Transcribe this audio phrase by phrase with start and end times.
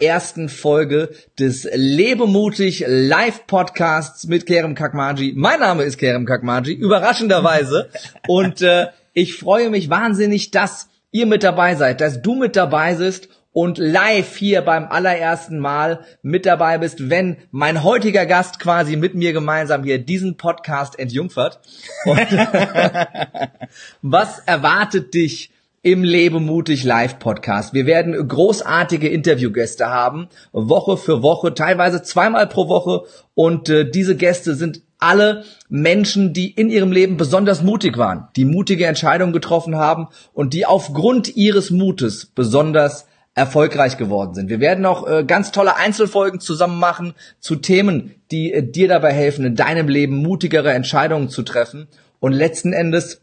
[0.00, 5.34] ersten Folge des Lebemutig Live Podcasts mit Kerem Kakmaji.
[5.36, 7.88] Mein Name ist Kerem Kakmaji, überraschenderweise.
[8.28, 12.94] Und äh, ich freue mich wahnsinnig, dass ihr mit dabei seid, dass du mit dabei
[12.94, 18.96] bist und live hier beim allerersten Mal mit dabei bist, wenn mein heutiger Gast quasi
[18.96, 21.60] mit mir gemeinsam hier diesen Podcast entjungfert.
[22.04, 22.18] Und
[24.02, 25.53] was erwartet dich
[25.84, 27.74] im Lebe mutig Live Podcast.
[27.74, 33.02] Wir werden großartige Interviewgäste haben, Woche für Woche, teilweise zweimal pro Woche
[33.34, 38.46] und äh, diese Gäste sind alle Menschen, die in ihrem Leben besonders mutig waren, die
[38.46, 44.48] mutige Entscheidungen getroffen haben und die aufgrund ihres Mutes besonders erfolgreich geworden sind.
[44.48, 49.12] Wir werden auch äh, ganz tolle Einzelfolgen zusammen machen zu Themen, die äh, dir dabei
[49.12, 51.88] helfen, in deinem Leben mutigere Entscheidungen zu treffen.
[52.20, 53.20] Und letzten Endes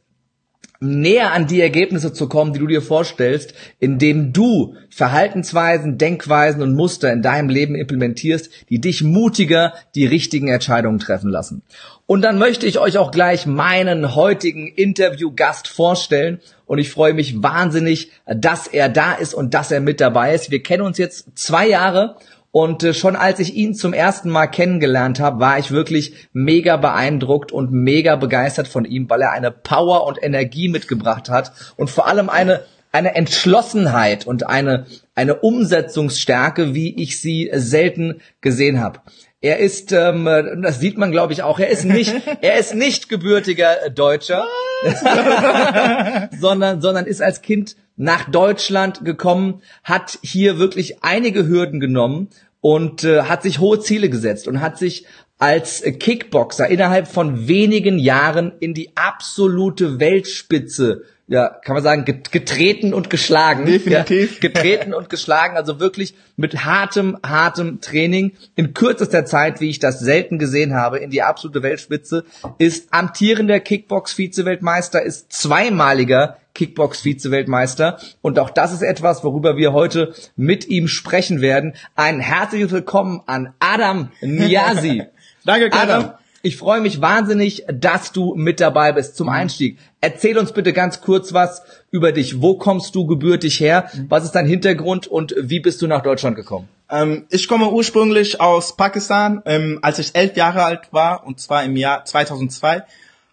[0.82, 6.76] näher an die Ergebnisse zu kommen, die du dir vorstellst, indem du Verhaltensweisen, Denkweisen und
[6.76, 11.62] Muster in deinem Leben implementierst, die dich mutiger die richtigen Entscheidungen treffen lassen.
[12.08, 17.44] Und dann möchte ich euch auch gleich meinen heutigen Interviewgast vorstellen und ich freue mich
[17.44, 20.50] wahnsinnig, dass er da ist und dass er mit dabei ist.
[20.50, 22.16] Wir kennen uns jetzt zwei Jahre
[22.52, 26.78] und äh, schon als ich ihn zum ersten Mal kennengelernt habe, war ich wirklich mega
[26.78, 31.90] beeindruckt und mega begeistert von ihm, weil er eine Power und Energie mitgebracht hat und
[31.90, 32.62] vor allem eine
[32.94, 34.86] eine Entschlossenheit und eine
[35.16, 39.00] eine Umsetzungsstärke, wie ich sie selten gesehen habe.
[39.44, 40.26] Er ist, ähm,
[40.62, 41.58] das sieht man, glaube ich, auch.
[41.58, 44.46] Er ist nicht, er ist nicht gebürtiger Deutscher,
[46.40, 52.30] sondern sondern ist als Kind nach Deutschland gekommen, hat hier wirklich einige Hürden genommen
[52.62, 55.06] und äh, hat sich hohe Ziele gesetzt und hat sich
[55.38, 62.94] als Kickboxer innerhalb von wenigen Jahren in die absolute Weltspitze ja, kann man sagen, getreten
[62.94, 63.66] und geschlagen.
[63.66, 64.34] Definitiv.
[64.34, 69.80] Ja, getreten und geschlagen, also wirklich mit hartem, hartem Training in kürzester Zeit, wie ich
[69.80, 72.26] das selten gesehen habe, in die absolute Weltspitze,
[72.58, 77.98] ist amtierender Kickbox-Vize-Weltmeister, ist zweimaliger Kickbox-Vize-Weltmeister.
[78.22, 81.76] Und auch das ist etwas, worüber wir heute mit ihm sprechen werden.
[81.96, 85.04] Ein herzliches Willkommen an Adam Niasi.
[85.46, 86.12] Danke, Adam.
[86.44, 89.78] Ich freue mich wahnsinnig, dass du mit dabei bist zum Einstieg.
[90.00, 92.42] Erzähl uns bitte ganz kurz was über dich.
[92.42, 93.92] Wo kommst du gebürtig her?
[94.10, 96.68] Was ist dein Hintergrund und wie bist du nach Deutschland gekommen?
[96.90, 99.44] Ähm, ich komme ursprünglich aus Pakistan.
[99.46, 102.84] Ähm, als ich elf Jahre alt war, und zwar im Jahr 2002,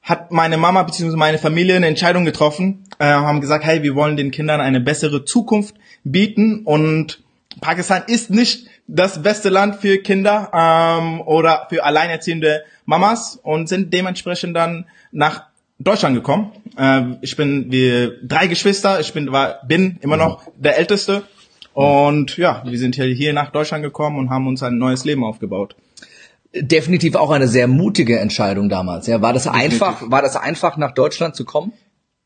[0.03, 1.17] hat meine Mama bzw.
[1.17, 5.25] meine Familie eine Entscheidung getroffen, äh, haben gesagt, hey, wir wollen den Kindern eine bessere
[5.25, 7.23] Zukunft bieten und
[7.61, 13.93] Pakistan ist nicht das beste Land für Kinder ähm, oder für alleinerziehende Mamas und sind
[13.93, 15.45] dementsprechend dann nach
[15.79, 16.53] Deutschland gekommen.
[16.77, 21.23] Äh, ich bin wir drei Geschwister, ich bin war bin immer noch der älteste
[21.75, 25.77] und ja, wir sind hier nach Deutschland gekommen und haben uns ein neues Leben aufgebaut.
[26.55, 29.07] Definitiv auch eine sehr mutige Entscheidung damals.
[29.07, 29.83] Ja, war das Definitiv.
[29.83, 31.75] einfach, war das einfach nach Deutschland zu kommen?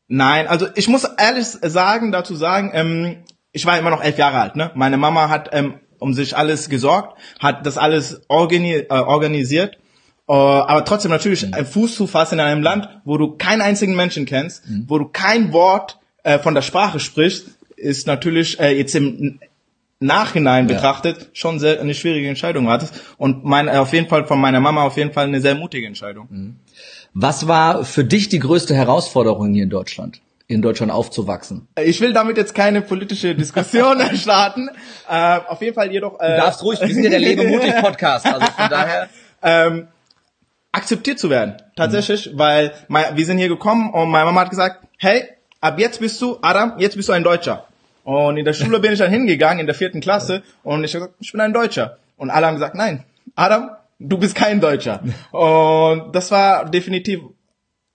[0.07, 3.17] Nein, also ich muss ehrlich sagen, dazu sagen, ähm,
[3.51, 4.55] ich war immer noch elf Jahre alt.
[4.55, 4.71] Ne?
[4.75, 9.77] Meine Mama hat ähm, um sich alles gesorgt, hat das alles organi äh, organisiert.
[10.25, 11.53] Uh, aber trotzdem natürlich mhm.
[11.53, 14.85] ein Fuß zu fassen in einem Land, wo du keinen einzigen Menschen kennst, mhm.
[14.87, 19.39] wo du kein Wort äh, von der Sprache sprichst, ist natürlich äh, jetzt im
[19.99, 20.75] Nachhinein ja.
[20.75, 24.83] betrachtet schon sehr eine schwierige Entscheidung hattest und mein, auf jeden Fall von meiner Mama
[24.83, 26.27] auf jeden Fall eine sehr mutige Entscheidung.
[26.29, 26.55] Mhm.
[27.13, 30.21] Was war für dich die größte Herausforderung hier in Deutschland?
[30.53, 31.67] In Deutschland aufzuwachsen.
[31.81, 34.69] Ich will damit jetzt keine politische Diskussion starten.
[35.09, 36.19] Äh, auf jeden Fall jedoch.
[36.19, 39.09] Äh, du darfst ruhig, wir sind ja der Lebe mutig Podcast, also von daher.
[39.41, 39.87] Ähm,
[40.71, 42.39] akzeptiert zu werden, tatsächlich, mhm.
[42.39, 45.25] weil mein, wir sind hier gekommen und meine Mama hat gesagt, hey,
[45.61, 47.67] ab jetzt bist du, Adam, jetzt bist du ein Deutscher.
[48.03, 51.05] Und in der Schule bin ich dann hingegangen, in der vierten Klasse, und ich habe
[51.05, 51.97] gesagt, ich bin ein Deutscher.
[52.17, 53.05] Und alle haben gesagt, nein,
[53.35, 53.69] Adam,
[53.99, 55.01] du bist kein Deutscher.
[55.31, 57.21] Und das war definitiv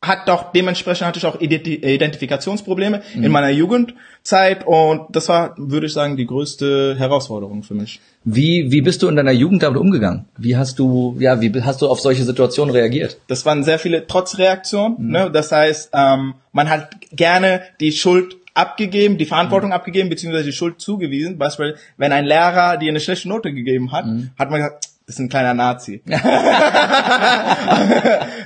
[0.01, 3.25] hat doch dementsprechend hatte ich auch Identifikationsprobleme mhm.
[3.25, 8.01] in meiner Jugendzeit und das war, würde ich sagen, die größte Herausforderung für mich.
[8.23, 10.27] Wie wie bist du in deiner Jugend damit umgegangen?
[10.37, 13.19] Wie hast du ja wie hast du auf solche Situationen reagiert?
[13.27, 14.97] Das waren sehr viele Trotzreaktionen.
[14.99, 15.11] Mhm.
[15.11, 15.31] Ne?
[15.33, 19.75] Das heißt, ähm, man hat gerne die Schuld abgegeben, die Verantwortung mhm.
[19.75, 21.39] abgegeben beziehungsweise die Schuld zugewiesen.
[21.39, 24.31] Beispielsweise, wenn ein Lehrer dir eine schlechte Note gegeben hat, mhm.
[24.39, 26.03] hat man gesagt ist ein kleiner Nazi.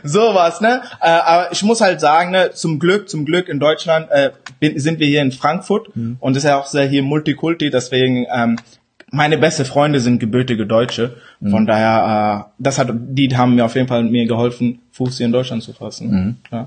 [0.05, 0.83] Sowas, ne?
[1.01, 4.31] Äh, aber ich muss halt sagen, ne, zum Glück, zum Glück in Deutschland äh,
[4.77, 6.19] sind wir hier in Frankfurt mhm.
[6.21, 8.59] und ist ja auch sehr hier Multikulti, deswegen ähm,
[9.11, 11.17] meine beste Freunde sind gebürtige Deutsche.
[11.41, 11.67] Von mhm.
[11.67, 15.33] daher, äh, das hat, die haben mir auf jeden Fall mir geholfen, Fuß hier in
[15.33, 16.11] Deutschland zu fassen.
[16.11, 16.37] Mhm.
[16.51, 16.67] Ja.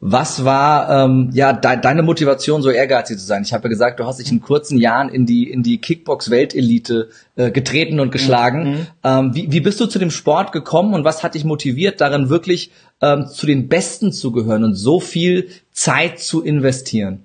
[0.00, 3.42] Was war ähm, ja de deine Motivation, so ehrgeizig zu sein?
[3.42, 7.08] Ich habe ja gesagt, du hast dich in kurzen Jahren in die in die Kickbox-Weltelite
[7.36, 8.64] äh, getreten und geschlagen.
[8.64, 8.86] Mhm.
[9.02, 12.28] Ähm, wie, wie bist du zu dem Sport gekommen und was hat dich motiviert, darin
[12.28, 12.70] wirklich
[13.00, 17.24] ähm, zu den Besten zu gehören und so viel Zeit zu investieren?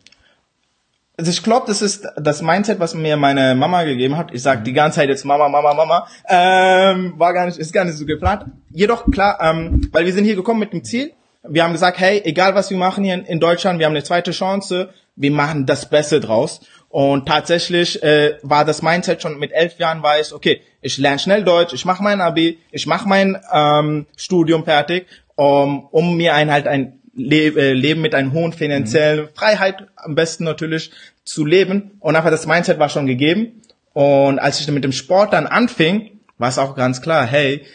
[1.19, 4.33] Also ich glaube, das ist das Mindset, was mir meine Mama gegeben hat.
[4.33, 6.07] Ich sage die ganze Zeit jetzt Mama, Mama, Mama.
[6.29, 8.45] Ähm, war gar nicht, ist gar nicht so geplant.
[8.71, 11.11] Jedoch klar, ähm, weil wir sind hier gekommen mit dem Ziel
[11.47, 14.31] wir haben gesagt, hey, egal was wir machen hier in, Deutschland, wir haben eine zweite
[14.31, 16.61] Chance, wir machen das Beste draus.
[16.89, 21.43] Und tatsächlich äh, war das Mindset schon mit elf Jahren weiß, okay, ich lerne schnell
[21.43, 25.05] Deutsch, ich mache mein Abi, ich mache mein ähm, Studium fertig,
[25.35, 29.29] um, um mir ein halt ein Le äh, Leben mit einer hohen finanziellen mhm.
[29.35, 30.91] Freiheit am besten natürlich
[31.23, 31.91] zu leben.
[31.99, 33.61] Und einfach das Mindset war schon gegeben.
[33.93, 37.65] Und als ich mit dem Sport dann anfing, war es auch ganz klar, hey,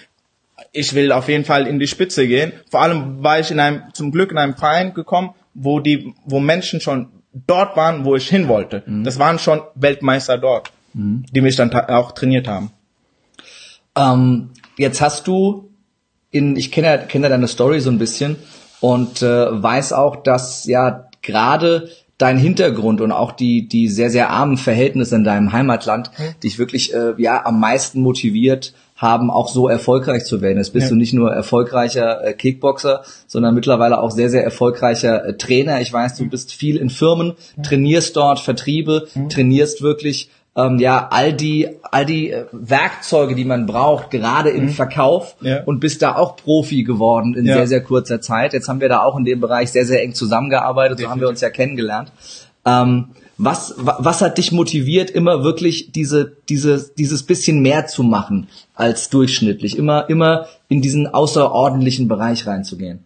[0.75, 2.53] ich will auf jeden Fall in die Spitze gehen.
[2.71, 6.41] Vor allem war ich in einem, zum Glück in einem Verein gekommen, wo die, wo
[6.41, 8.83] Menschen schon dort waren, wo ich hin wollte.
[8.85, 9.05] Mhm.
[9.05, 11.25] Das waren schon Weltmeister dort, mhm.
[11.31, 12.71] die mich dann auch trainiert haben.
[13.97, 15.71] Ähm, jetzt hast du
[16.31, 18.37] in, ich kenne ja, kenne ja deine Story so ein bisschen
[18.81, 21.89] und äh, weiß auch, dass ja gerade
[22.19, 26.41] dein Hintergrund und auch die die sehr sehr armen Verhältnisse in deinem Heimatland mhm.
[26.43, 30.59] dich wirklich äh, ja am meisten motiviert haben, auch so erfolgreich zu werden.
[30.59, 30.91] Jetzt bist ja.
[30.91, 35.81] du nicht nur erfolgreicher äh, Kickboxer, sondern mittlerweile auch sehr, sehr erfolgreicher äh, Trainer.
[35.81, 39.29] Ich weiß, du bist viel in Firmen, trainierst dort Vertriebe, mhm.
[39.29, 44.67] trainierst wirklich ähm, ja all die all die äh, Werkzeuge, die man braucht, gerade im
[44.67, 44.69] mhm.
[44.71, 45.65] Verkauf ja.
[45.65, 47.55] und bist da auch Profi geworden in ja.
[47.55, 48.53] sehr sehr kurzer Zeit.
[48.53, 51.29] Jetzt haben wir da auch in dem Bereich sehr sehr eng zusammengearbeitet, so haben wir
[51.29, 52.13] uns ja kennengelernt.
[52.65, 58.49] Ähm, was, was hat dich motiviert, immer wirklich diese, diese, dieses bisschen mehr zu machen
[58.75, 63.05] als durchschnittlich, immer, immer in diesen außerordentlichen Bereich reinzugehen?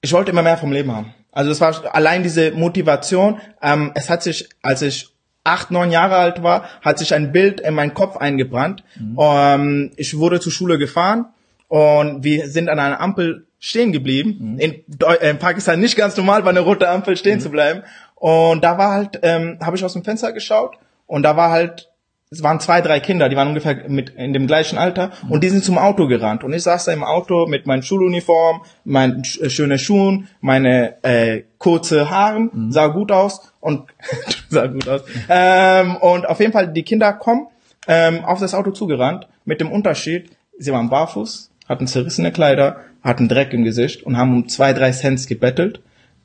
[0.00, 1.14] Ich wollte immer mehr vom Leben haben.
[1.32, 3.38] Also es war allein diese Motivation.
[3.62, 5.08] Ähm, es hat sich, als ich
[5.44, 8.82] acht, neun Jahre alt war, hat sich ein Bild in meinen Kopf eingebrannt.
[8.98, 9.16] Mhm.
[9.20, 11.26] Ähm, ich wurde zur Schule gefahren
[11.68, 14.36] und wir sind an einer Ampel stehen geblieben.
[14.38, 14.58] Mhm.
[14.58, 14.84] In,
[15.20, 17.42] in, Pakistan nicht ganz normal, bei einer roten Ampel stehen mhm.
[17.42, 17.82] zu bleiben.
[18.18, 20.76] Und da war halt, ähm, habe ich aus dem Fenster geschaut
[21.06, 21.90] und da war halt,
[22.30, 25.48] es waren zwei, drei Kinder, die waren ungefähr mit in dem gleichen Alter und die
[25.48, 29.48] sind zum Auto gerannt und ich saß da im Auto mit meinen Schuluniform, meinen äh,
[29.48, 32.72] schönen Schuhen, meine äh, kurze Haaren, mhm.
[32.72, 33.84] sah gut aus und
[34.48, 35.04] sah gut aus.
[35.28, 37.46] Ähm, und auf jeden Fall die Kinder kommen
[37.86, 43.28] ähm, auf das Auto zugerannt mit dem Unterschied, sie waren barfuß, hatten zerrissene Kleider, hatten
[43.28, 45.80] Dreck im Gesicht und haben um zwei, drei Cent gebettelt,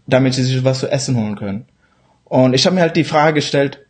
[0.07, 1.65] damit sie sich was zu essen holen können.
[2.25, 3.85] Und ich habe mir halt die Frage gestellt,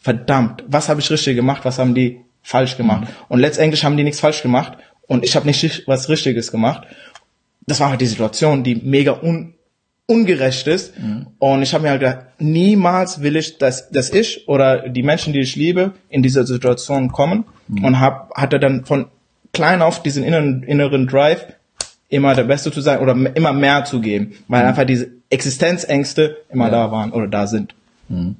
[0.00, 3.02] verdammt, was habe ich richtig gemacht, was haben die falsch gemacht?
[3.02, 3.14] Mhm.
[3.28, 6.86] Und letztendlich haben die nichts falsch gemacht und ich habe nicht was Richtiges gemacht.
[7.66, 9.54] Das war halt die Situation, die mega un
[10.06, 10.98] ungerecht ist.
[10.98, 11.26] Mhm.
[11.38, 15.34] Und ich habe mir halt gedacht, niemals will ich, dass, dass ich oder die Menschen,
[15.34, 17.44] die ich liebe, in diese Situation kommen.
[17.68, 17.84] Mhm.
[17.84, 19.06] Und hab, hatte dann von
[19.52, 21.46] klein auf diesen inneren, inneren Drive,
[22.08, 24.68] immer der Beste zu sein oder immer mehr zu geben, weil mhm.
[24.68, 26.70] einfach diese Existenzängste immer ja.
[26.70, 27.74] da waren oder da sind.
[28.08, 28.36] Mhm.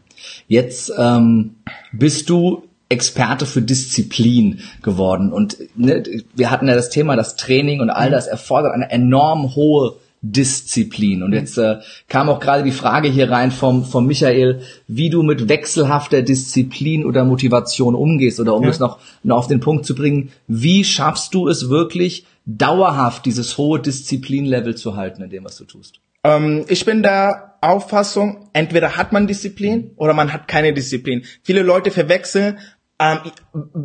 [0.47, 1.57] Jetzt ähm,
[1.93, 6.03] bist du Experte für Disziplin geworden und ne,
[6.35, 8.13] wir hatten ja das Thema, das Training und all mhm.
[8.13, 11.23] das erfordert eine enorm hohe Disziplin.
[11.23, 11.77] Und jetzt äh,
[12.09, 17.05] kam auch gerade die Frage hier rein vom, vom Michael, wie du mit wechselhafter Disziplin
[17.05, 18.71] oder Motivation umgehst oder um ja.
[18.71, 23.59] es noch, noch auf den Punkt zu bringen, wie schaffst du es wirklich, dauerhaft dieses
[23.59, 26.01] hohe Disziplinlevel zu halten in dem, was du tust?
[26.25, 31.25] Ähm, ich bin der Auffassung, entweder hat man Disziplin oder man hat keine Disziplin.
[31.43, 32.59] Viele Leute verwechseln
[33.01, 33.19] ähm,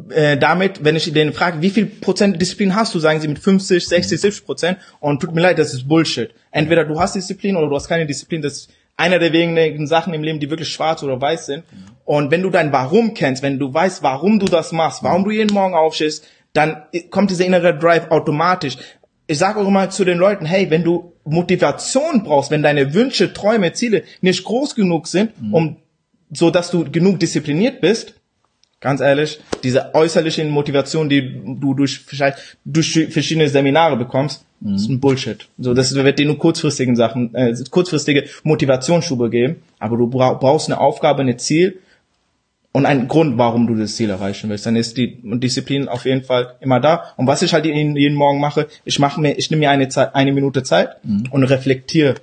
[0.10, 3.40] äh, damit, wenn ich denen frage, wie viel Prozent Disziplin hast du, sagen sie mit
[3.40, 4.78] 50, 60, 70 Prozent.
[5.00, 6.34] Und tut mir leid, das ist Bullshit.
[6.52, 8.42] Entweder du hast Disziplin oder du hast keine Disziplin.
[8.42, 11.64] Das ist einer der wenigen Sachen im Leben, die wirklich schwarz oder weiß sind.
[12.06, 15.32] Und wenn du dein Warum kennst, wenn du weißt, warum du das machst, warum du
[15.32, 18.78] jeden Morgen aufstehst, dann kommt dieser innere Drive automatisch.
[19.28, 23.34] Ich sage auch immer zu den Leuten, hey, wenn du Motivation brauchst, wenn deine Wünsche,
[23.34, 25.54] Träume, Ziele nicht groß genug sind, mhm.
[25.54, 25.76] um
[26.32, 28.16] so dass du genug diszipliniert bist,
[28.80, 34.76] ganz ehrlich, diese äußerliche Motivation, die du durch vielleicht durch verschiedene Seminare bekommst, mhm.
[34.76, 35.48] ist ein Bullshit.
[35.58, 40.80] So, das wird dir nur kurzfristigen Sachen, äh, kurzfristige Motivationsschube geben, aber du brauchst eine
[40.80, 41.80] Aufgabe, ein Ziel
[42.74, 44.66] und ein Grund, warum du das Ziel erreichen willst.
[44.66, 47.14] Dann ist die Disziplin auf jeden Fall immer da.
[47.18, 50.16] Und was ich halt jeden Morgen mache, ich mache mir, ich nehme mir eine Zeit,
[50.16, 51.26] eine Minute Zeit mhm.
[51.30, 52.16] und reflektiere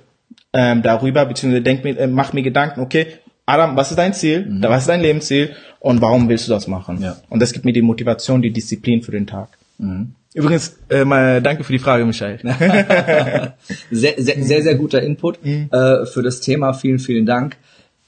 [0.53, 3.07] ähm, darüber, beziehungsweise denk mir, äh, mach mir Gedanken, okay,
[3.45, 4.45] Adam, was ist dein Ziel?
[4.45, 4.63] Mhm.
[4.63, 5.55] Was ist dein Lebensziel?
[5.79, 7.01] Und warum willst du das machen?
[7.01, 7.15] Ja.
[7.29, 9.57] Und das gibt mir die Motivation, die Disziplin für den Tag.
[9.77, 10.15] Mhm.
[10.33, 12.39] Übrigens, äh, mal danke für die Frage, Michael.
[13.91, 15.69] sehr, sehr, sehr, sehr guter Input Mhm.
[15.71, 16.73] äh, für das Thema.
[16.73, 17.57] Vielen, vielen Dank.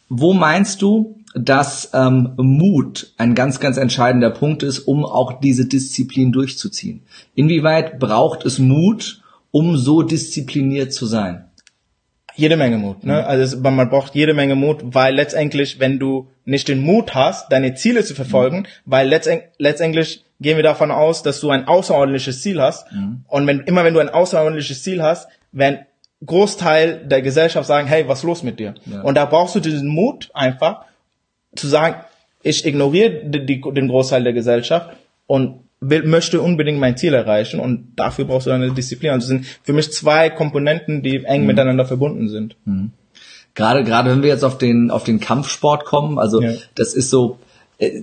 [0.09, 5.65] Wo meinst du, dass ähm, Mut ein ganz, ganz entscheidender Punkt ist, um auch diese
[5.65, 7.03] Disziplin durchzuziehen?
[7.35, 9.21] Inwieweit braucht es Mut,
[9.51, 11.45] um so diszipliniert zu sein?
[12.35, 13.03] jede Menge Mut.
[13.03, 13.25] Ne?
[13.25, 17.51] Also es, man braucht jede Menge Mut, weil letztendlich, wenn du nicht den Mut hast,
[17.51, 22.41] deine Ziele zu verfolgen, weil letztend, letztendlich gehen wir davon aus, dass du ein außerordentliches
[22.41, 22.87] Ziel hast.
[23.27, 25.85] Und wenn immer wenn du ein außerordentliches Ziel hast, werden
[26.25, 28.75] Großteil der Gesellschaft sagen, hey, was los mit dir?
[28.85, 29.01] Ja.
[29.01, 30.85] Und da brauchst du diesen Mut einfach
[31.55, 32.03] zu sagen,
[32.41, 34.95] ich ignoriere die, die, den Großteil der Gesellschaft
[35.27, 39.11] und will, möchte unbedingt mein Ziel erreichen und dafür brauchst du eine Disziplin.
[39.11, 42.55] Also es sind für mich zwei Komponenten, die eng miteinander verbunden sind.
[43.55, 46.53] Gerade, gerade wenn wir jetzt auf den, auf den Kampfsport kommen, also Ja.
[46.75, 47.39] das ist so,
[47.77, 48.01] äh,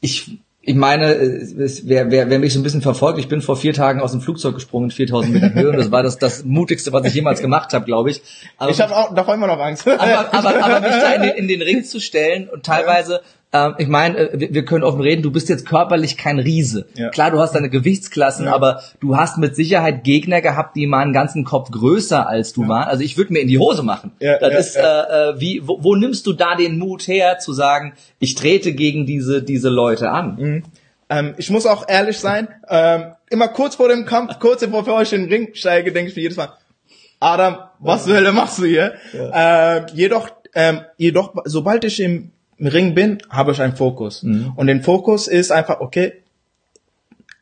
[0.00, 3.56] ich, ich meine, es- wer, wer, wer mich so ein bisschen verfolgt, ich bin vor
[3.56, 6.44] vier Tagen aus dem Flugzeug gesprungen in 4000 Metern Höhe und das war das, das
[6.44, 8.20] mutigste, was ich jemals gemacht habe, glaube ich.
[8.58, 9.86] Aber, Ich habe auch davor immer noch Angst.
[9.86, 13.20] aber, aber, aber mich da in den, in den Ring zu stellen und teilweise,
[13.52, 16.86] ähm, ich meine, äh, wir, wir können offen reden, du bist jetzt körperlich kein Riese.
[16.94, 17.08] Ja.
[17.08, 18.54] Klar, du hast deine Gewichtsklassen, Ja.
[18.54, 22.68] aber du hast mit Sicherheit Gegner gehabt, die mal einen ganzen Kopf größer als du
[22.68, 22.84] waren.
[22.84, 24.12] Also ich würde mir in die Hose machen.
[24.20, 24.80] Ja, das ja, ist, Äh,
[25.30, 29.06] äh, wie, wo, wo nimmst du da den Mut her, zu sagen, ich trete gegen
[29.06, 30.62] diese, diese Leute an?
[31.10, 35.12] Ähm, ich muss auch ehrlich sein, ähm, immer kurz vor dem Kampf, kurz bevor ich
[35.14, 36.50] in den Ring steige, denke ich mir jedes Mal,
[37.20, 38.92] Adam, was zur Hölle machst du hier?
[39.14, 42.30] Ähm, jedoch, ähm, jedoch, sobald ich im
[42.66, 44.22] Ring bin, habe ich einen Fokus.
[44.22, 46.12] Und den Fokus ist einfach, okay,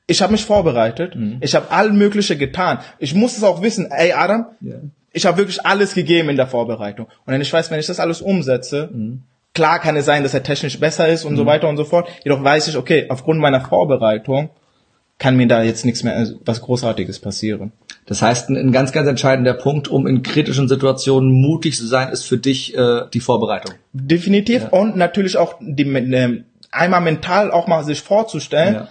[0.06, 2.78] ich habe mich vorbereitet, ich habe all Mögliche getan.
[2.99, 4.75] Ich muss es auch wissen, ey Adam, Ja.
[5.12, 7.06] ich habe wirklich alles gegeben in der Vorbereitung.
[7.06, 8.90] Und wenn ich weiß, wenn ich das alles umsetze,
[9.54, 12.08] klar kann es sein, dass er technisch besser ist und so weiter und so fort.
[12.25, 14.50] Jedoch weiß ich, okay, aufgrund meiner Vorbereitung
[15.18, 17.73] kann mir da jetzt nichts mehr, äh, was Großartiges passieren.
[18.06, 22.25] Das heißt, ein, ganz, ganz entscheidender Punkt, um in kritischen Situationen mutig zu sein, ist
[22.25, 23.75] für dich äh, die Vorbereitung.
[23.92, 24.68] Definitiv.
[24.70, 28.88] Und natürlich auch die, ähm, einmal mental auch mal sich vorzustellen, Ja.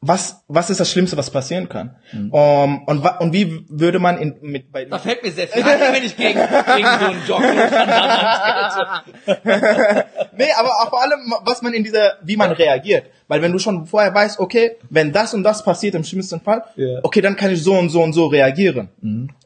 [0.00, 1.96] Was, was ist das Schlimmste, was passieren kann.
[2.30, 5.60] Um, und, wa- und wie würde man in, mit, bei, Da fällt mir sehr viel
[5.64, 9.04] ein, wenn ich gegen, gegen so einen Jogger
[10.36, 13.06] Nee, aber auch vor allem, was man in dieser, wie man reagiert.
[13.26, 16.62] Weil wenn du schon vorher weißt, okay, wenn das und das passiert im schlimmsten Fall,
[16.76, 17.00] Ja.
[17.02, 18.88] okay, dann kann ich so und so und so reagieren.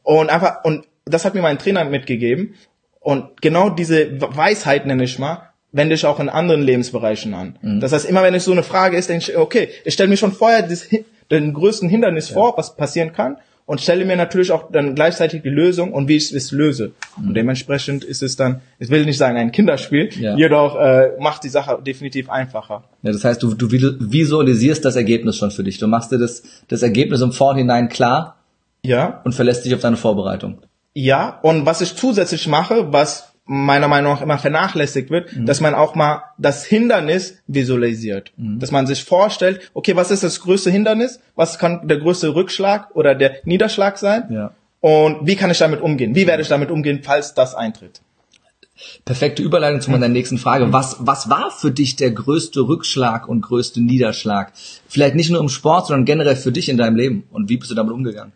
[0.03, 2.55] Und einfach, und das hat mir mein Trainer mitgegeben.
[2.99, 7.57] Und genau diese Weisheit nenne ich mal, wende ich auch in anderen Lebensbereichen an.
[7.81, 10.17] Das heißt, immer wenn es so eine Frage ist, denke ich, okay, ich stelle mir
[10.17, 10.87] schon vorher das,
[11.31, 15.49] den größten Hindernis vor, was passieren kann, und stelle mir natürlich auch dann gleichzeitig die
[15.49, 16.91] Lösung und wie ich es löse.
[17.17, 20.35] Und dementsprechend ist es dann, ich will nicht sagen ein Kinderspiel, Ja.
[20.35, 22.83] jedoch äh, macht die Sache definitiv einfacher.
[23.03, 25.77] Ja, das heißt, du, du visualisierst das Ergebnis schon für dich.
[25.79, 28.35] Du machst dir das, das Ergebnis im Vorhinein klar
[28.85, 30.59] Ja, und verlässt dich auf deine Vorbereitung.
[30.93, 31.39] ja.
[31.41, 35.95] Und was ich zusätzlich mache, was meiner Meinung nach immer vernachlässigt wird, dass man auch
[35.95, 38.31] mal das Hindernis visualisiert.
[38.37, 41.19] Dass man sich vorstellt, okay, was ist das größte Hindernis?
[41.35, 44.23] Was kann der größte Rückschlag oder der Niederschlag sein?
[44.29, 44.51] Ja.
[44.79, 46.15] Und wie kann ich damit umgehen?
[46.15, 48.01] Wie werde ich damit umgehen, falls das eintritt?
[49.05, 50.73] Perfekte Überleitung zu meiner nächsten Frage.
[50.73, 54.51] Was, was war für dich der größte Rückschlag und größte Niederschlag?
[54.87, 57.23] Vielleicht nicht nur im Sport, sondern generell für dich in deinem Leben.
[57.31, 58.33] Und wie bist du damit umgegangen?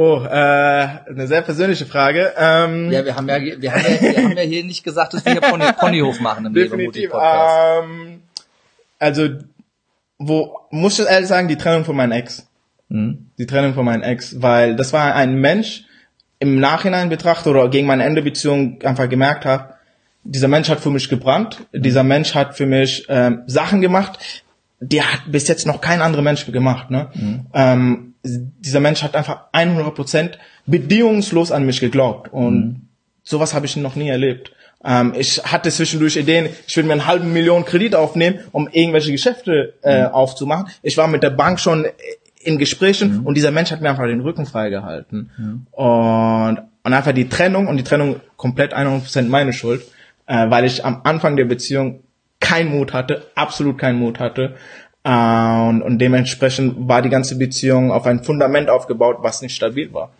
[0.00, 2.32] Oh, äh, eine sehr persönliche Frage.
[2.38, 5.24] Ähm, Ja, wir haben ja, wir haben ja, wir haben ja hier nicht gesagt, dass
[5.24, 7.10] wir hier Pony, Ponyhof machen im definitiv.
[7.10, 7.84] Lebemutig-Podcast.
[7.84, 8.22] Ähm,
[9.00, 9.28] also,
[10.18, 12.46] wo muss ich ehrlich sagen, die Trennung von meinem Ex.
[12.88, 13.26] Mhm.
[13.38, 15.82] Die Trennung von meinem Ex, weil das war ein Mensch
[16.38, 19.74] im Nachhinein betrachtet oder gegen meine Ende Beziehung einfach gemerkt habe,
[20.22, 24.44] dieser Mensch hat für mich gebrannt, dieser Mensch hat für mich ähm, Sachen gemacht,
[24.78, 26.88] die hat bis jetzt noch kein anderer Mensch gemacht.
[26.88, 27.10] Ne?
[27.52, 28.07] Ähm,
[28.58, 30.32] dieser Mensch hat einfach 100%
[30.66, 32.88] bedingungslos an mich geglaubt und
[33.22, 34.52] sowas habe ich noch nie erlebt.
[34.84, 39.12] Ähm, ich hatte zwischendurch Ideen, ich würde mir einen halben Million Kredit aufnehmen, um irgendwelche
[39.12, 40.66] Geschäfte äh, aufzumachen.
[40.82, 41.86] Ich war mit der Bank schon
[42.40, 45.30] in Gesprächen und dieser Mensch hat mir einfach den Rücken freigehalten.
[45.72, 49.82] Und, und einfach die Trennung und die Trennung komplett 100% meine Schuld,
[50.26, 52.00] äh, weil ich am Anfang der Beziehung
[52.40, 54.54] keinen Mut hatte, absolut keinen Mut hatte.
[55.08, 59.92] Äh, und, und dementsprechend war die ganze Beziehung auf ein Fundament aufgebaut, was nicht stabil
[59.94, 60.10] war.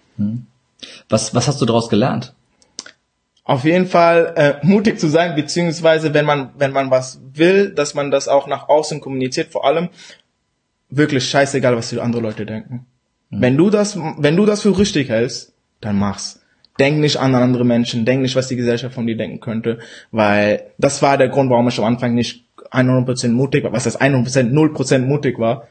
[1.11, 2.35] Was, was hast du daraus gelernt?
[3.45, 7.95] Auf jeden Fall äh, mutig zu sein, beziehungsweise wenn man wenn man was will, dass
[7.95, 9.53] man das auch nach außen kommuniziert.
[9.53, 9.91] Vor allem
[10.91, 12.87] wirklich scheißegal, was die andere Leute denken.
[13.31, 16.41] Wenn du das wenn du das für richtig hältst, dann mach's.
[16.79, 19.79] Denk nicht an andere Menschen, denk nicht, was die Gesellschaft von dir denken könnte,
[20.13, 24.01] weil das war der Grund, warum ich am Anfang nicht 100% mutig war, was das
[24.01, 25.67] 100% 0% mutig war,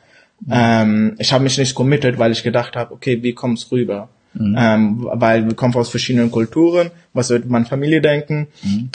[0.51, 4.09] Ähm, ich habe mich nicht committed, weil ich gedacht habe, okay, wie kommt's rüber?
[4.55, 6.91] Ähm, weil wir kommen aus verschiedenen Kulturen.
[7.13, 8.49] Was wird meine Familie denken?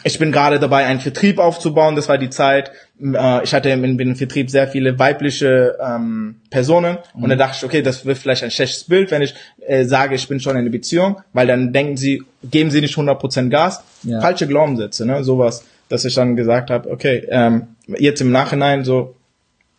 [0.05, 1.97] Ich bin gerade dabei, einen Vertrieb aufzubauen.
[1.97, 2.71] Das war die Zeit.
[3.03, 7.65] Äh, ich hatte im, im Vertrieb sehr viele weibliche ähm, Personen und da dachte ich,
[7.65, 9.35] okay, das wird vielleicht ein schlechtes Bild, wenn ich
[9.67, 12.95] äh, sage, ich bin schon in einer Beziehung, weil dann denken sie, geben sie nicht
[12.97, 13.83] 100% Gas.
[14.05, 14.21] Ja.
[14.21, 15.25] Falsche Glaubenssätze, ne?
[15.25, 19.15] Sowas, dass ich dann gesagt habe, okay, ähm, jetzt im Nachhinein so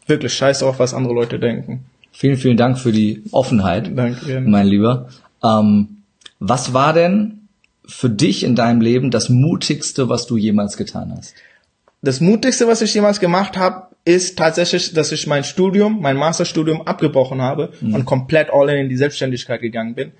[0.07, 1.85] wirklich scheiß auf, was andere Leute denken.
[2.11, 4.41] Vielen, vielen Dank für die Offenheit, Danke.
[4.41, 5.09] mein Lieber.
[5.43, 6.03] Ähm,
[6.39, 7.47] was war denn
[7.85, 11.33] für dich in deinem Leben das Mutigste, was du jemals getan hast?
[12.01, 16.81] Das Mutigste, was ich jemals gemacht habe, ist tatsächlich, dass ich mein Studium, mein Masterstudium
[16.81, 20.11] abgebrochen habe und komplett all in in die Selbstständigkeit gegangen bin.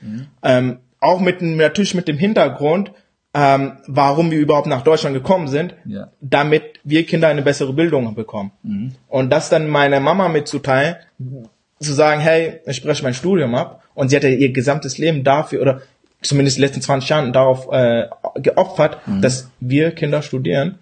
[0.42, 2.92] Ähm, auch mit natürlich mit dem Hintergrund,
[3.34, 6.10] ähm, warum wir überhaupt nach Deutschland gekommen sind, Ja.
[6.22, 8.52] damit wir Kinder eine bessere Bildung bekommen.
[9.08, 10.96] Und das dann meiner Mama mitzuteilen,
[11.80, 15.62] zu sagen, hey, ich breche mein Studium ab und sie hatte ihr gesamtes Leben dafür
[15.62, 15.82] oder
[16.22, 20.78] zumindest die letzten 20 Jahren darauf äh, geopfert, dass wir Kinder studieren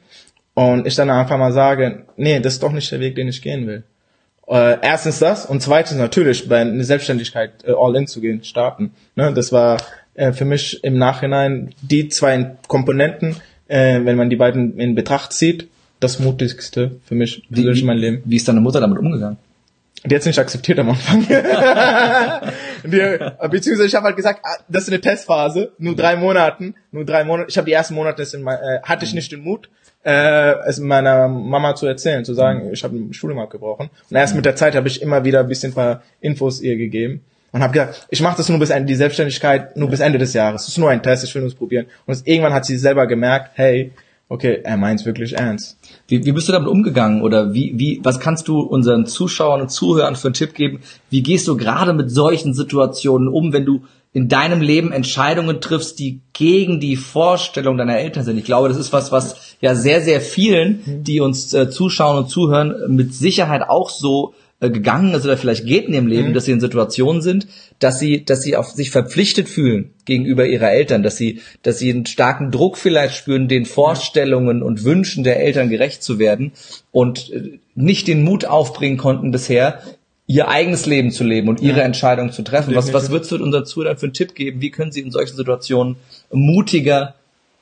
[0.53, 3.41] und ich dann einfach mal sage, nee, das ist doch nicht der Weg, den ich
[3.41, 3.83] gehen will.
[4.47, 8.93] Äh, erstens das und zweitens natürlich bei einer Selbstständigkeit äh, all in zu gehen, starten.
[9.15, 9.77] Ne, das war
[10.21, 13.37] äh, für mich im Nachhinein die zwei Komponenten,
[13.67, 15.67] äh, wenn man die beiden in Betracht zieht,
[15.99, 18.21] das mutigste für mich persönlich in meinem Leben.
[18.25, 19.37] Wie ist deine Mutter damit umgegangen?
[20.05, 21.27] Die hat's nicht akzeptiert am Anfang.
[22.83, 23.17] die,
[23.49, 27.23] beziehungsweise ich habe halt gesagt, ah, das ist eine Testphase, nur drei Monaten, nur drei
[27.23, 27.49] Monate.
[27.49, 29.69] Ich habe die ersten Monate es in mein, äh, hatte ich nicht den Mut,
[30.03, 33.89] äh, es meiner Mama zu erzählen, zu sagen, ich habe ein Studium abgebrochen.
[34.09, 37.21] Und erst mit der Zeit habe ich immer wieder ein bisschen paar Infos ihr gegeben
[37.51, 40.33] und habe gesagt, ich mache das nur bis Ende die Selbstständigkeit nur bis Ende des
[40.33, 40.63] Jahres.
[40.63, 41.87] Es ist nur ein Test, ich will nur es probieren.
[42.05, 43.91] Und irgendwann hat sie selber gemerkt, hey,
[44.31, 45.77] okay, er meint's wirklich ernst.
[46.07, 49.69] Wie, wie bist du damit umgegangen oder wie, wie, was kannst du unseren Zuschauern und
[49.69, 50.79] Zuhörern für einen Tipp geben?
[51.09, 53.81] Wie gehst du gerade mit solchen Situationen um, wenn du
[54.13, 58.37] in deinem Leben Entscheidungen triffst, die gegen die Vorstellung deiner Eltern sind?
[58.37, 62.29] Ich glaube, das ist was, was ja sehr, sehr vielen, die uns äh, zuschauen und
[62.29, 64.33] zuhören, mit Sicherheit auch so
[64.69, 67.47] gegangen ist oder vielleicht geht in ihrem Leben, dass sie in Situationen sind,
[67.79, 71.89] dass sie, dass sie auf sich verpflichtet fühlen gegenüber ihrer Eltern, dass sie, dass sie
[71.89, 76.51] einen starken Druck vielleicht spüren, den Vorstellungen und Wünschen der Eltern gerecht zu werden
[76.91, 79.81] und äh, nicht den Mut aufbringen konnten bisher,
[80.27, 82.75] ihr eigenes Leben zu leben und ihre Entscheidung zu treffen.
[82.75, 84.61] Was, was würdest du unseren Zuhörern für einen Tipp geben?
[84.61, 85.95] Wie können sie in solchen Situationen
[86.31, 87.15] mutiger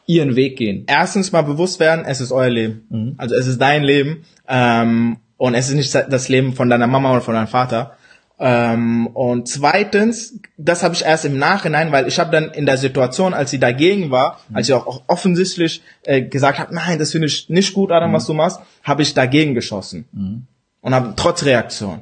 [0.05, 0.83] ihren Weg gehen?
[0.87, 3.15] erstens mal bewusst werden, es ist euer Leben.
[3.17, 7.11] Also es ist dein Leben ähm, und es ist nicht das Leben von deiner Mama
[7.13, 7.95] oder von deinem Vater.
[8.39, 12.77] Ähm, und zweitens, das habe ich erst im Nachhinein, weil ich habe dann in der
[12.77, 17.13] Situation, als sie dagegen war, als sie auch, auch offensichtlich äh, gesagt hat, nein, das
[17.13, 20.05] finde ich nicht gut, Adam, was du machst, habe ich dagegen geschossen
[20.81, 22.01] und habe trotz Reaktion.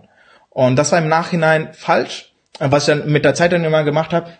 [0.49, 2.33] Und das war im Nachhinein falsch.
[2.57, 4.31] Was ich dann mit der Zeit dann immer gemacht habe,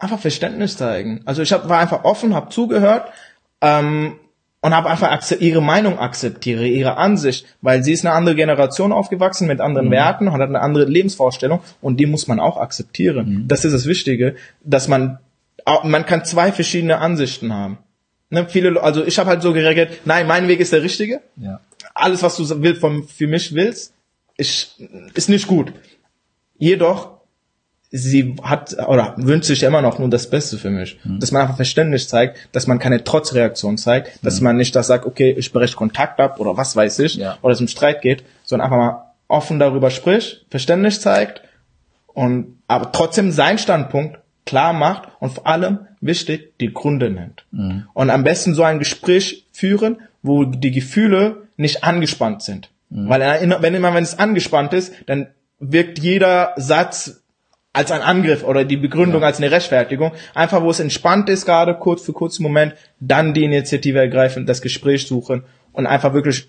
[0.00, 1.22] einfach Verständnis zeigen.
[1.24, 3.12] Also ich hab, war einfach offen, habe zugehört
[3.60, 4.18] ähm,
[4.60, 9.46] und habe einfach ihre Meinung akzeptiere, ihre Ansicht, weil sie ist eine andere Generation aufgewachsen
[9.46, 13.44] mit anderen Werten und hat eine andere Lebensvorstellung und die muss man auch akzeptieren.
[13.46, 15.18] Das ist das Wichtige, dass man
[15.84, 17.78] man kann zwei verschiedene Ansichten haben.
[18.30, 21.20] Ne, viele, also ich habe halt so gereagiert, nein, mein Weg ist der richtige.
[21.36, 21.60] Ja.
[21.94, 23.94] Alles, was du will, vom, für mich willst,
[24.36, 24.80] ist,
[25.14, 25.72] ist nicht gut.
[26.58, 27.17] Jedoch
[27.90, 30.98] sie hat oder wünscht sich immer noch nur das Beste für mich.
[31.04, 35.06] Dass man einfach Verständnis zeigt, dass man keine Trotzreaktion zeigt, dass man nicht das sagt,
[35.06, 37.38] okay, ich breche Kontakt ab oder was weiß ich, Ja.
[37.42, 41.42] oder es im Streit geht, sondern einfach mal offen darüber spricht, Verständnis zeigt
[42.08, 47.44] und aber trotzdem seinen Standpunkt klar macht und vor allem wichtig die Gründe nennt.
[47.94, 52.70] Und am besten so ein Gespräch führen, wo die Gefühle nicht angespannt sind.
[52.90, 57.22] Weil in- wenn immer wenn es angespannt ist, dann wirkt jeder Satz
[57.78, 60.10] als ein Angriff oder die Begründung als eine Rechtfertigung.
[60.34, 64.62] Einfach, wo es entspannt ist, gerade kurz für kurzen Moment, dann die Initiative ergreifen, das
[64.62, 66.48] Gespräch suchen und einfach wirklich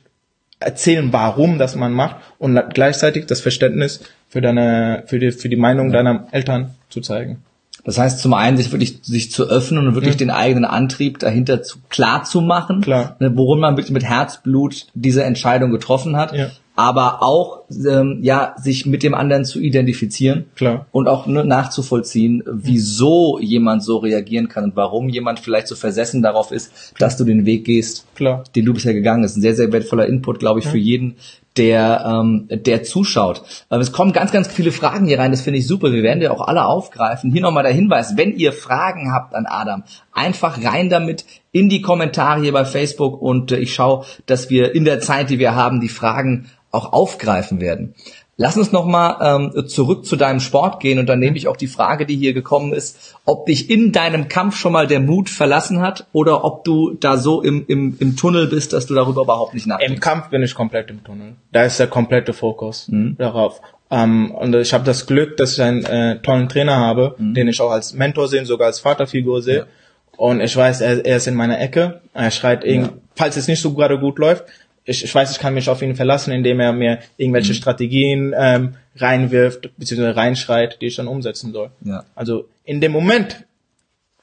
[0.60, 5.56] erzählen, warum das man macht und gleichzeitig das Verständnis für deine, für die, für die
[5.56, 7.44] Meinung deiner Eltern zu zeigen.
[7.86, 11.62] Das heißt, zum einen sich wirklich sich zu öffnen und wirklich den eigenen Antrieb dahinter
[11.62, 13.16] zu, klar zu machen, Klar.
[13.20, 16.50] ne, worum man wirklich mit Herzblut diese Entscheidung getroffen hat, Ja.
[16.80, 20.86] Aber auch ähm, ja sich mit dem anderen zu identifizieren Klar.
[20.94, 26.22] und auch ne, nachzuvollziehen, wieso jemand so reagieren kann und warum jemand vielleicht so versessen
[26.22, 28.46] darauf ist, dass du den Weg gehst, Klar.
[28.56, 29.36] den du bisher gegangen bist.
[29.36, 31.16] Ein sehr, sehr wertvoller Input, glaube ich, für jeden,
[31.58, 33.44] der, ähm, der zuschaut.
[33.72, 35.92] Ähm, es kommen ganz, ganz viele Fragen hier rein, das finde ich super.
[35.92, 37.32] Wir werden die auch alle aufgreifen.
[37.32, 39.84] Hier nochmal der Hinweis, wenn ihr Fragen habt an Adam,
[40.14, 44.76] einfach rein damit in die Kommentare hier bei Facebook und äh, ich schaue, dass wir
[44.76, 47.96] in der Zeit, die wir haben, die Fragen auch aufgreifen werden.
[48.42, 51.68] Lass uns nochmal ähm, zurück zu deinem Sport gehen und dann nehme ich auch die
[51.68, 55.82] Frage, die hier gekommen ist, ob dich in deinem Kampf schon mal der Mut verlassen
[55.82, 59.56] hat oder ob du da so im, im, im Tunnel bist, dass du darüber überhaupt
[59.56, 59.94] nicht nachdenkst.
[59.94, 61.34] Im Kampf bin ich komplett im Tunnel.
[61.52, 63.18] Da ist der komplette Fokus mhm.
[63.18, 63.60] darauf.
[63.92, 67.34] Ähm, und ich habe das Glück, dass ich einen äh, tollen Trainer habe, mhm.
[67.34, 69.58] den ich auch als Mentor sehe, sogar als Vaterfigur sehe.
[69.58, 69.66] Ja.
[70.16, 72.00] Und ich weiß, er, er ist in meiner Ecke.
[72.14, 72.88] Er schreit, ja.
[73.16, 74.46] falls es nicht so gerade gut läuft,
[74.90, 77.58] ich, ich weiß, ich kann mich auf ihn verlassen, indem er mir irgendwelche mhm.
[77.58, 81.70] Strategien ähm, reinwirft, beziehungsweise reinschreit, die ich dann umsetzen soll.
[81.86, 82.06] Ja.
[82.16, 83.46] Also in dem Moment,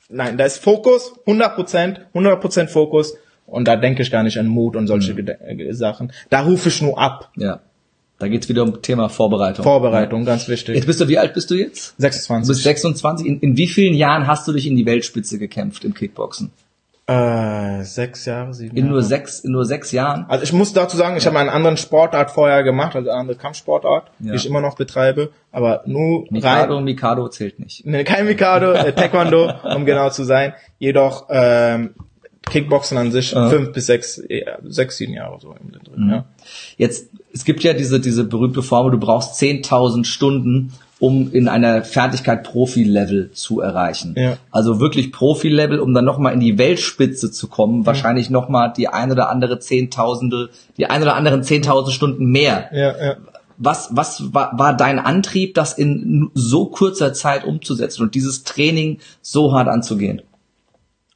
[0.09, 4.39] nein, da ist Fokus, 100 Prozent, 100 Prozent Fokus und da denke ich gar nicht
[4.39, 5.29] an Mut und solche mhm.
[5.29, 6.13] Äh, Sachen.
[6.31, 7.31] Da rufe ich nur ab.
[7.37, 7.61] Ja.
[8.19, 9.63] Da geht's wieder um Thema Vorbereitung.
[9.63, 10.27] Vorbereitung, ja.
[10.27, 10.75] ganz wichtig.
[10.75, 11.95] Jetzt bist du, wie alt bist du jetzt?
[11.99, 12.47] 26.
[12.47, 13.27] Du bist 26.
[13.27, 16.51] In, in wie vielen Jahren hast du dich in die Weltspitze gekämpft im Kickboxen?
[17.09, 20.27] Äh, sechs Jahre, sieben In nur sechs, in nur sechs Jahren?
[20.29, 21.31] Also ich muss dazu sagen, ich ja.
[21.31, 24.33] habe einen anderen Sportart vorher gemacht, also eine andere Kampfsportart, ja.
[24.33, 27.87] die ich immer noch betreibe, aber nur Mikado, rein, Mikado zählt nicht.
[27.87, 30.55] Nee, kein Mikado, äh, Taekwondo, um genau zu sein.
[30.81, 31.95] Jedoch ähm,
[32.51, 33.51] Kickboxen an sich ja.
[33.51, 36.11] fünf bis sechs, äh, sechs, sieben Jahre so im drin, mhm.
[36.11, 36.25] ja.
[36.77, 41.85] Jetzt, es gibt ja diese, diese berühmte Formel, du brauchst 10.000 Stunden, um in einer
[41.85, 44.15] Fertigkeit Profi-Level zu erreichen.
[44.17, 44.39] Ja.
[44.51, 47.87] Also wirklich Profi-Level, um dann nochmal in die Weltspitze zu kommen, mhm.
[47.87, 52.71] wahrscheinlich nochmal die ein oder andere Zehntausende, die ein oder anderen Zehntausend Stunden mehr.
[52.73, 53.17] Ja, ja.
[53.59, 58.99] Was, was war, war dein Antrieb, das in so kurzer Zeit umzusetzen und dieses Training
[59.23, 60.23] so hart anzugehen?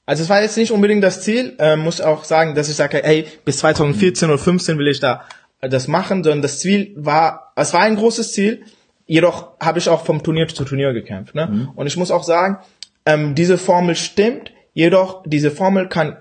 [0.07, 3.01] Also es war jetzt nicht unbedingt das Ziel, äh, muss auch sagen, dass ich sage,
[3.03, 5.23] hey, bis 2014 oder 15 will ich da
[5.61, 8.63] das machen, sondern das Ziel war, es war ein großes Ziel,
[9.11, 11.35] Jedoch habe ich auch vom Turnier zu Turnier gekämpft.
[11.35, 11.49] Ne?
[11.49, 11.69] Mhm.
[11.75, 12.59] Und ich muss auch sagen,
[13.05, 16.19] ähm, diese Formel stimmt, jedoch diese Formel kann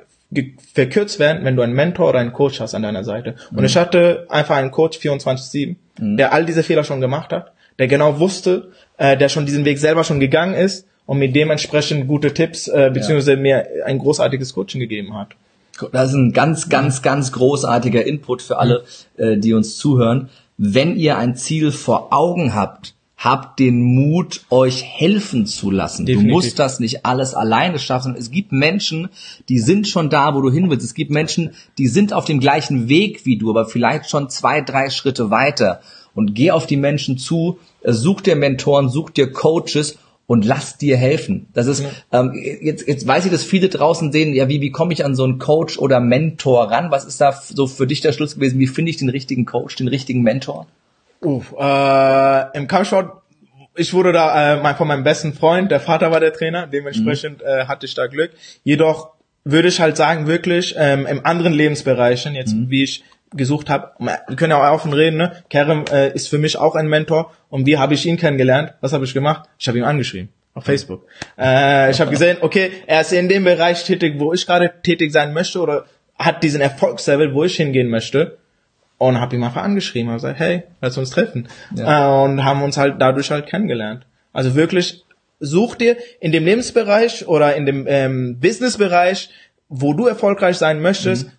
[0.73, 3.35] verkürzt werden, wenn du einen Mentor oder einen Coach hast an deiner Seite.
[3.51, 3.65] Und mhm.
[3.65, 6.17] ich hatte einfach einen Coach 24-7, mhm.
[6.17, 9.77] der all diese Fehler schon gemacht hat, der genau wusste, äh, der schon diesen Weg
[9.77, 13.39] selber schon gegangen ist und mir dementsprechend gute Tipps äh, beziehungsweise ja.
[13.39, 15.35] mir ein großartiges Coaching gegeben hat.
[15.91, 18.83] Das ist ein ganz, ganz, ganz großartiger Input für alle,
[19.15, 19.23] mhm.
[19.23, 20.29] äh, die uns zuhören
[20.61, 26.05] wenn ihr ein Ziel vor Augen habt, habt den Mut, euch helfen zu lassen.
[26.05, 26.27] Definitiv.
[26.27, 28.13] Du musst das nicht alles alleine schaffen.
[28.17, 29.07] Es gibt Menschen,
[29.47, 30.85] die sind schon da, wo du hin willst.
[30.85, 34.59] Es gibt Menschen, die sind auf dem gleichen Weg wie du, aber vielleicht schon zwei,
[34.59, 35.79] drei Schritte weiter.
[36.13, 39.97] Und geh auf die Menschen zu, such dir Mentoren, such dir Coaches
[40.29, 41.47] und lass dir helfen.
[41.55, 41.89] Das ist ja.
[42.11, 45.15] ähm, jetzt jetzt weiß ich, dass viele draußen sehen, ja wie wie komme ich an
[45.15, 46.91] so einen Coach oder Mentor ran?
[46.91, 48.59] Was ist da so für dich der Schluss gewesen?
[48.59, 50.67] Wie finde ich den richtigen Coach, den richtigen Mentor?
[51.25, 53.23] Uh, äh, Im Kampfsport
[53.75, 57.47] ich wurde da äh, von meinem besten Freund, der Vater war der Trainer, dementsprechend mhm.
[57.47, 58.31] äh, hatte ich da Glück.
[58.63, 59.13] Jedoch
[59.45, 62.69] würde ich halt sagen, wirklich ähm, im anderen Lebensbereichen, jetzt mhm.
[62.69, 65.43] wie ich gesucht habe, wir können ja auch offen reden, ne?
[65.49, 68.73] Kerem äh, ist für mich auch ein Mentor und wie habe ich ihn kennengelernt?
[68.81, 69.49] Was habe ich gemacht?
[69.57, 71.05] Ich habe ihn angeschrieben auf Facebook.
[71.37, 75.11] Äh, ich habe gesehen, okay, er ist in dem Bereich tätig, wo ich gerade tätig
[75.11, 75.85] sein möchte oder
[76.17, 78.37] hat diesen Erfolgslevel, wo ich hingehen möchte
[78.97, 82.21] und habe ihn einfach angeschrieben und gesagt, hey, lass uns treffen ja.
[82.21, 84.05] äh, und haben uns halt dadurch halt kennengelernt.
[84.33, 85.05] Also wirklich
[85.39, 89.29] such dir in dem Lebensbereich oder in dem ähm, Businessbereich,
[89.69, 91.31] wo du erfolgreich sein möchtest, mhm.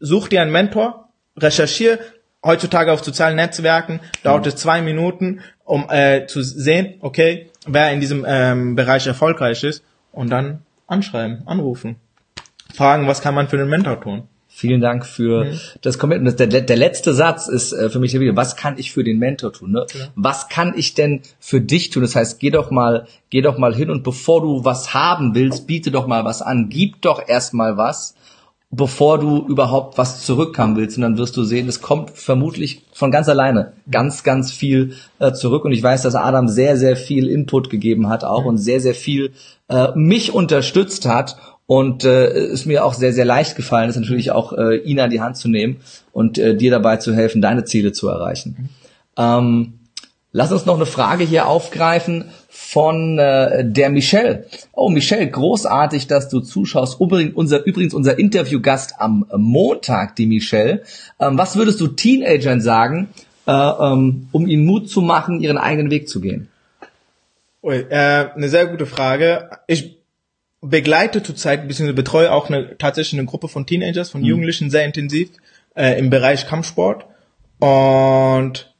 [0.00, 1.03] such dir einen Mentor,
[1.36, 1.98] recherchiere
[2.44, 8.00] heutzutage auf sozialen Netzwerken, dauert es zwei Minuten, um äh, zu sehen, okay, wer in
[8.00, 11.96] diesem ähm, Bereich erfolgreich ist und dann anschreiben, anrufen,
[12.74, 14.28] fragen, was kann man für den Mentor tun.
[14.56, 15.58] Vielen Dank für mhm.
[15.82, 16.38] das Commitment.
[16.38, 18.36] Der, der letzte Satz ist äh, für mich der Video.
[18.36, 19.72] Was kann ich für den Mentor tun?
[19.72, 19.84] Ne?
[19.92, 20.06] Ja.
[20.14, 22.02] Was kann ich denn für dich tun?
[22.02, 25.66] Das heißt, geh doch mal, geh doch mal hin und bevor du was haben willst,
[25.66, 26.68] biete doch mal was an.
[26.68, 28.14] Gib doch erstmal was
[28.76, 30.96] bevor du überhaupt was zurückkommen willst.
[30.96, 35.32] Und dann wirst du sehen, es kommt vermutlich von ganz alleine ganz, ganz viel äh,
[35.32, 35.64] zurück.
[35.64, 38.48] Und ich weiß, dass Adam sehr, sehr viel Input gegeben hat auch mhm.
[38.48, 39.32] und sehr, sehr viel
[39.68, 41.36] äh, mich unterstützt hat.
[41.66, 45.08] Und äh, ist mir auch sehr, sehr leicht gefallen, ist natürlich auch äh, ihn an
[45.08, 45.78] die Hand zu nehmen
[46.12, 48.56] und äh, dir dabei zu helfen, deine Ziele zu erreichen.
[48.58, 48.68] Mhm.
[49.16, 49.72] Ähm,
[50.30, 52.26] lass uns noch eine Frage hier aufgreifen
[52.56, 54.46] von äh, der Michelle.
[54.72, 57.00] Oh, Michelle, großartig, dass du zuschaust.
[57.00, 60.82] Übrigens unser, übrigens unser Interviewgast am Montag, die Michelle.
[61.18, 63.08] Ähm, was würdest du Teenagern sagen,
[63.48, 66.48] äh, ähm, um ihnen Mut zu machen, ihren eigenen Weg zu gehen?
[67.60, 69.50] Ui, äh, eine sehr gute Frage.
[69.66, 69.98] Ich
[70.60, 71.92] begleite zurzeit, bzw.
[71.92, 74.28] betreue auch eine, tatsächlich eine Gruppe von Teenagers, von mhm.
[74.28, 75.30] Jugendlichen sehr intensiv
[75.74, 77.04] äh, im Bereich Kampfsport.
[77.58, 78.72] Und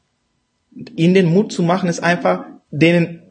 [0.94, 3.23] ihnen den Mut zu machen, ist einfach, denen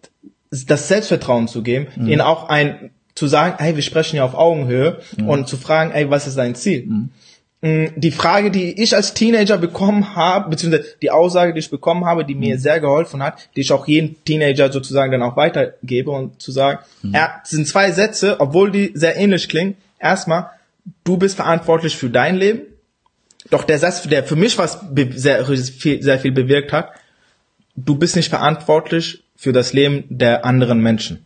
[0.54, 2.08] das Selbstvertrauen zu geben, mhm.
[2.08, 5.30] ihnen auch ein zu sagen, hey, wir sprechen ja auf Augenhöhe mhm.
[5.30, 6.86] und zu fragen, ey, was ist dein Ziel?
[6.86, 7.10] Mhm.
[7.62, 12.06] mh, die Frage, die ich als Teenager bekommen habe, beziehungsweise die Aussage, die ich bekommen
[12.06, 16.12] habe, die mir sehr geholfen hat, die ich auch jedem Teenager sozusagen dann auch weitergebe
[16.12, 16.80] und zu sagen,
[17.12, 19.76] er, es sind zwei Sätze, obwohl die sehr ähnlich klingen.
[20.00, 20.50] Erstmal,
[21.04, 22.62] du bist verantwortlich für dein Leben.
[23.50, 24.80] Doch der Satz, der für mich was
[25.16, 26.94] sehr, sehr viel bewirkt hat,
[27.76, 31.24] du bist nicht verantwortlich für das Leben der anderen Menschen.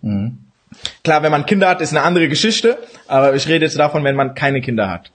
[1.04, 4.16] Klar, wenn man Kinder hat, ist eine andere Geschichte, aber ich rede jetzt davon, wenn
[4.16, 5.12] man keine Kinder hat.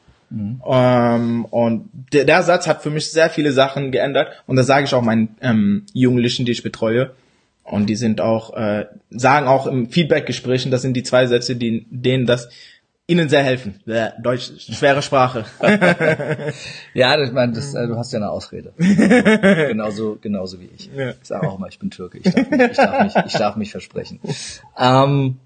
[0.67, 4.87] Ähm, und der, der Satz hat für mich sehr viele Sachen geändert und das sage
[4.87, 7.11] ich auch meinen ähm, Jugendlichen, die ich betreue.
[7.65, 11.87] Und die sind auch, äh, sagen auch im Feedback-Gesprächen, das sind die zwei Sätze, die
[11.91, 12.49] denen das
[13.07, 13.81] ihnen sehr helfen.
[14.23, 15.45] Deutsch, schwere Sprache.
[16.95, 18.73] Ja, ich meine, das, äh, du hast ja eine Ausrede.
[18.77, 20.91] genauso, genauso wie ich.
[20.95, 21.11] Ja.
[21.11, 22.19] Ich sage auch immer, ich bin Türke.
[22.19, 24.21] Ich darf mich, ich darf mich, ich darf mich versprechen.
[24.79, 25.39] Ähm,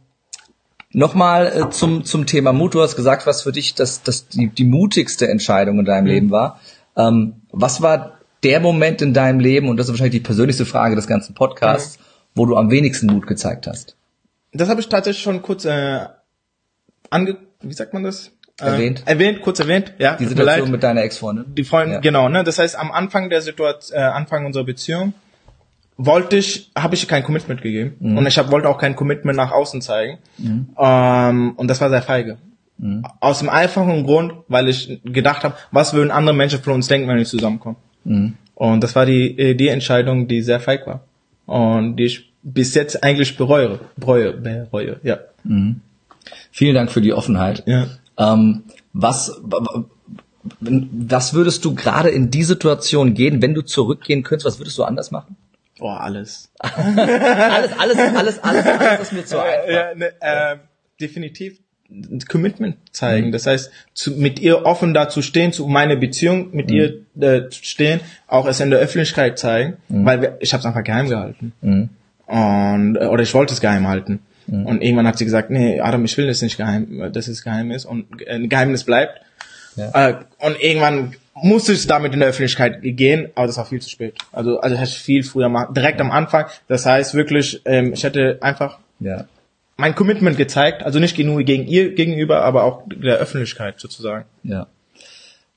[0.97, 2.75] Nochmal äh, zum, zum Thema Mut.
[2.75, 6.31] Du hast gesagt, was für dich das, das die, die mutigste Entscheidung in deinem Leben
[6.31, 6.59] war.
[6.97, 10.97] Ähm, was war der Moment in deinem Leben, und das ist wahrscheinlich die persönlichste Frage
[10.97, 11.99] des ganzen Podcasts,
[12.35, 13.95] wo du am wenigsten Mut gezeigt hast?
[14.53, 16.07] Das habe ich tatsächlich schon kurz äh,
[17.11, 17.37] ange...
[17.69, 18.33] Wie sagt man das?
[18.61, 19.03] Äh, Erwähnt.
[19.07, 19.93] Erwähnt, kurz erwähnt.
[19.99, 20.25] Ja, Die.
[20.27, 21.55] Situation mit deiner Ex-Freundin?
[21.55, 22.01] Die Freundin, Ja.
[22.01, 22.43] genau, ne?
[22.45, 25.13] Das heißt, am Anfang der Situation, äh, Anfang unserer Beziehung
[25.99, 28.19] wollte ich, habe ich kein Commitment gegeben Mhm.
[28.19, 30.19] und ich hab, wollte auch kein Commitment nach außen zeigen.
[30.79, 32.39] Ähm, und das war sehr feige.
[32.79, 33.05] Mhm.
[33.21, 37.09] Aus dem einfachen Grund, weil ich gedacht habe, was würden andere Menschen von uns denken,
[37.09, 37.77] wenn wir zusammenkommen.
[38.05, 38.35] Mhm.
[38.55, 41.01] Und das war die äh, die Entscheidung, die sehr feig war
[41.47, 45.19] und die ich bis jetzt eigentlich bereue, bereue, bereue, ja.
[46.51, 47.63] Vielen Dank für die Offenheit.
[47.67, 47.87] Ja.
[48.19, 49.41] Ähm, was,
[50.61, 54.47] was würdest du gerade in die Situation gehen, wenn du zurückgehen könntest?
[54.47, 55.37] Was würdest du anders machen?
[55.79, 56.51] Boah, alles.
[56.61, 59.69] Alles, alles, alles, alles, alles ist mir zu einfach.
[59.69, 60.57] ja, ne, äh,
[60.99, 61.59] definitiv
[61.91, 63.31] ein Commitment zeigen.
[63.31, 68.01] Das heißt, zu, mit ihr offen dazu stehen, zu meine Beziehung mit ihr äh, stehen,
[68.27, 71.53] auch es in der Öffentlichkeit zeigen, weil wir, ich habe es einfach geheim gehalten.
[72.27, 74.21] Und äh, oder ich wollte es geheim halten.
[74.49, 77.71] Und irgendwann hat sie gesagt, nee, Adam, ich will das nicht geheim, dass es geheim
[77.73, 79.21] ist und äh, ein Geheimnis bleibt.
[79.75, 80.09] Ja.
[80.09, 83.91] Äh, und irgendwann musste ich damit in der Öffentlichkeit gehen, aber das war viel zu
[83.91, 84.15] spät.
[84.33, 86.47] Also, also hätte ich viel früher machen, direkt am Anfang.
[86.69, 89.25] Das heißt wirklich, ähm, ich hätte einfach Ja.
[89.77, 94.25] mein Commitment gezeigt, also nicht nur gegen ihr gegenüber, aber auch der Öffentlichkeit sozusagen.
[94.45, 94.67] Ja.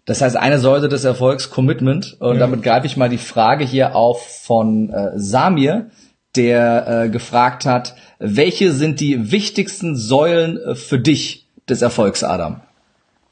[0.06, 2.18] Das heißt, eine Säule des Erfolgs, Commitment.
[2.20, 5.92] Und damit greife ich mal die Frage hier auf von äh, Samir,
[6.36, 12.62] der äh, gefragt hat, welche sind die wichtigsten Säulen äh, für dich des Erfolgs, Adam?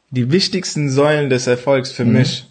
[0.10, 2.46] Die wichtigsten Säulen des Erfolgs für mich.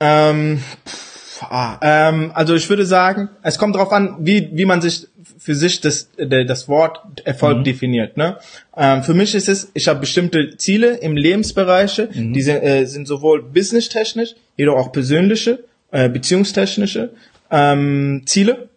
[0.00, 4.80] Ähm, pff, ah, ähm, also ich würde sagen, es kommt darauf an, wie, wie man
[4.80, 8.16] sich für sich das, das Wort Erfolg definiert.
[8.16, 8.36] Ne?
[8.76, 13.08] Ähm, für mich ist es, ich habe bestimmte Ziele im Lebensbereiche, die sind, äh, sind
[13.08, 17.10] sowohl businesstechnisch, jedoch auch persönliche, äh, beziehungstechnische
[17.50, 18.68] ähm, Ziele.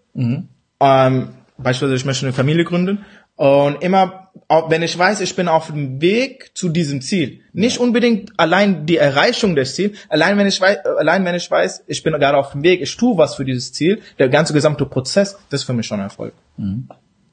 [0.80, 3.06] Ähm, beispielsweise, ich möchte eine Familie gründen.
[3.36, 7.42] Und immer, auch wenn ich weiß, ich bin auf dem Weg zu diesem Ziel.
[7.54, 11.86] Nicht unbedingt allein die Erreichung des Ziels, allein wenn ich weiß, allein wenn ich weiß,
[11.88, 14.86] ich bin gerade auf dem Weg, ich tue was für dieses Ziel, der ganze gesamte
[14.86, 16.34] Prozess, das ist für mich schon Erfolg.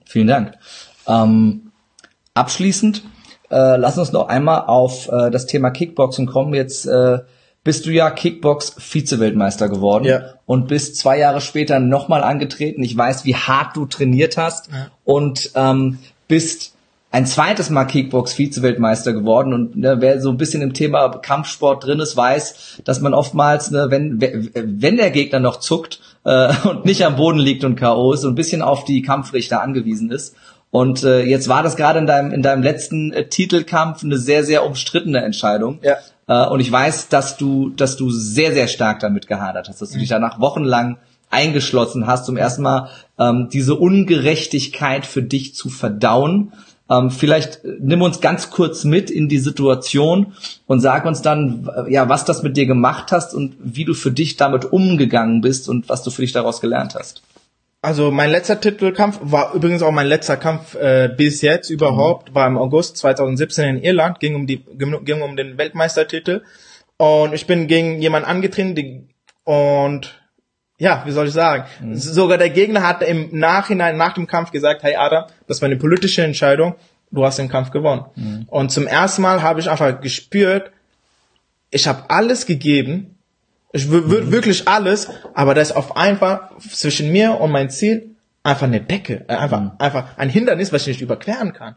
[0.07, 0.55] Vielen Dank.
[1.07, 1.73] Ähm,
[2.33, 3.03] abschließend,
[3.51, 6.55] äh, lass uns noch einmal auf äh, das Thema Kickboxen kommen.
[6.55, 7.19] Jetzt äh,
[7.69, 10.23] bist du ja Kickbox-Vize-Weltmeister geworden Ja.
[10.47, 12.83] und bist zwei Jahre später nochmal angetreten.
[12.83, 14.71] Ich weiß, wie hart du trainiert hast
[15.05, 16.73] und ähm, bist
[17.11, 19.53] ein zweites Mal Kickbox-Vize-Weltmeister geworden.
[19.53, 23.71] Und ne, wer so ein bisschen im Thema Kampfsport drin ist, weiß, dass man oftmals,
[23.71, 24.19] ne, wenn,
[24.55, 28.15] wenn der Gegner noch zuckt äh, und nicht am Boden liegt und K.O.
[28.15, 30.35] ist, so ein bisschen auf die Kampfrichter angewiesen ist.
[30.71, 34.45] Und äh, jetzt war das gerade in deinem, in deinem letzten äh, Titelkampf eine sehr,
[34.45, 35.81] sehr umstrittene Entscheidung.
[35.83, 35.97] Ja.
[36.27, 39.91] Äh, und ich weiß, dass du, dass du sehr, sehr stark damit gehadert hast, dass
[39.91, 40.99] du dich danach wochenlang
[41.31, 46.53] eingeschlossen hast, um erstmal ähm, diese Ungerechtigkeit für dich zu verdauen.
[46.91, 50.35] Ähm, vielleicht äh, nimm uns ganz kurz mit in die Situation
[50.67, 54.11] und sag uns dann, ja, was das mit dir gemacht hast und wie du für
[54.11, 57.23] dich damit umgegangen bist und was du für dich daraus gelernt hast.
[57.81, 62.47] Also mein letzter Titelkampf war übrigens auch mein letzter Kampf äh, bis jetzt überhaupt, war
[62.49, 66.43] im August 2017 in Irland, ging um die ging um den Weltmeistertitel.
[66.97, 69.07] Und ich bin gegen jemanden angetreten die,
[69.45, 70.21] und
[70.79, 74.83] ja, wie soll ich sagen, sogar der Gegner hat im Nachhinein nach dem Kampf gesagt,
[74.83, 76.75] hey Adam, das war eine politische Entscheidung,
[77.13, 78.07] du hast den Kampf gewonnen.
[78.49, 80.73] Und zum ersten Mal habe ich einfach gespürt,
[81.71, 83.18] ich habe alles gegeben,
[83.73, 88.11] ich wür- wür- wirklich alles, aber da ist auf einfach zwischen mir und mein Ziel
[88.43, 91.75] einfach eine Decke, äh, einfach, einfach ein Hindernis, was ich nicht überqueren kann.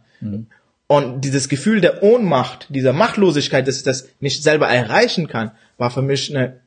[0.87, 5.89] Und dieses Gefühl der Ohnmacht, dieser Machtlosigkeit, dass ich das nicht selber erreichen kann, war
[5.89, 6.59] für mich eine,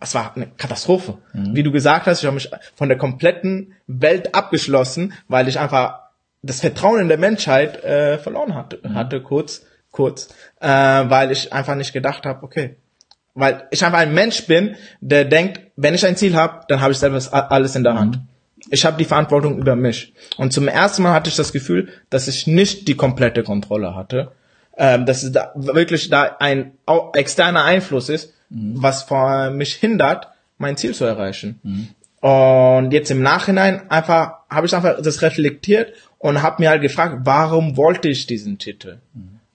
[0.00, 1.18] es war eine Katastrophe.
[1.32, 6.00] Wie du gesagt hast, ich habe mich von der kompletten Welt abgeschlossen, weil ich einfach
[6.42, 9.62] das Vertrauen in der Menschheit äh, verloren hatte, hatte kurz,
[9.92, 10.28] kurz,
[10.60, 12.76] äh, weil ich einfach nicht gedacht habe, okay,
[13.34, 16.92] weil ich einfach ein Mensch bin, der denkt, wenn ich ein Ziel habe, dann habe
[16.92, 17.20] ich selber
[17.50, 18.20] alles in der Hand.
[18.70, 20.14] Ich habe die Verantwortung über mich.
[20.36, 24.32] Und zum ersten Mal hatte ich das Gefühl, dass ich nicht die komplette Kontrolle hatte,
[24.76, 26.72] ähm, dass es da wirklich da ein
[27.14, 28.32] externer Einfluss ist,
[28.76, 31.60] was vor mich hindert, mein Ziel zu erreichen.
[32.20, 37.18] Und jetzt im Nachhinein einfach habe ich einfach das reflektiert und habe mir halt gefragt,
[37.24, 38.98] warum wollte ich diesen Titel?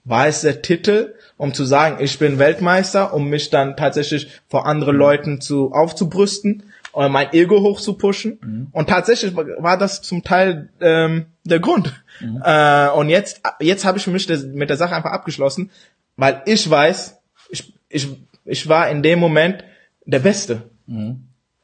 [0.04, 4.66] War es der Titel, um zu sagen, ich bin Weltmeister, um mich dann tatsächlich vor
[4.66, 8.38] anderen Leuten zu aufzubrüsten oder mein Ego hochzupushen?
[8.72, 12.02] Und tatsächlich war das zum Teil ähm, der Grund.
[12.44, 15.70] Äh, und jetzt jetzt habe ich mich das, mit der Sache einfach abgeschlossen,
[16.16, 18.08] weil ich weiß, ich ich
[18.44, 19.64] ich war in dem Moment
[20.06, 20.62] der Beste.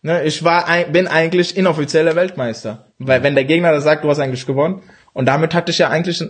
[0.02, 2.86] Ne, ich war, bin eigentlich inoffizieller Weltmeister.
[2.98, 4.82] Weil wenn der Gegner das sagt, du hast eigentlich gewonnen.
[5.16, 6.22] Und damit hatte ich ja eigentlich,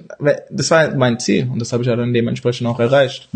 [0.51, 1.49] das war mein Ziel.
[1.53, 3.29] Und das habe ich ja dann dementsprechend auch erreicht.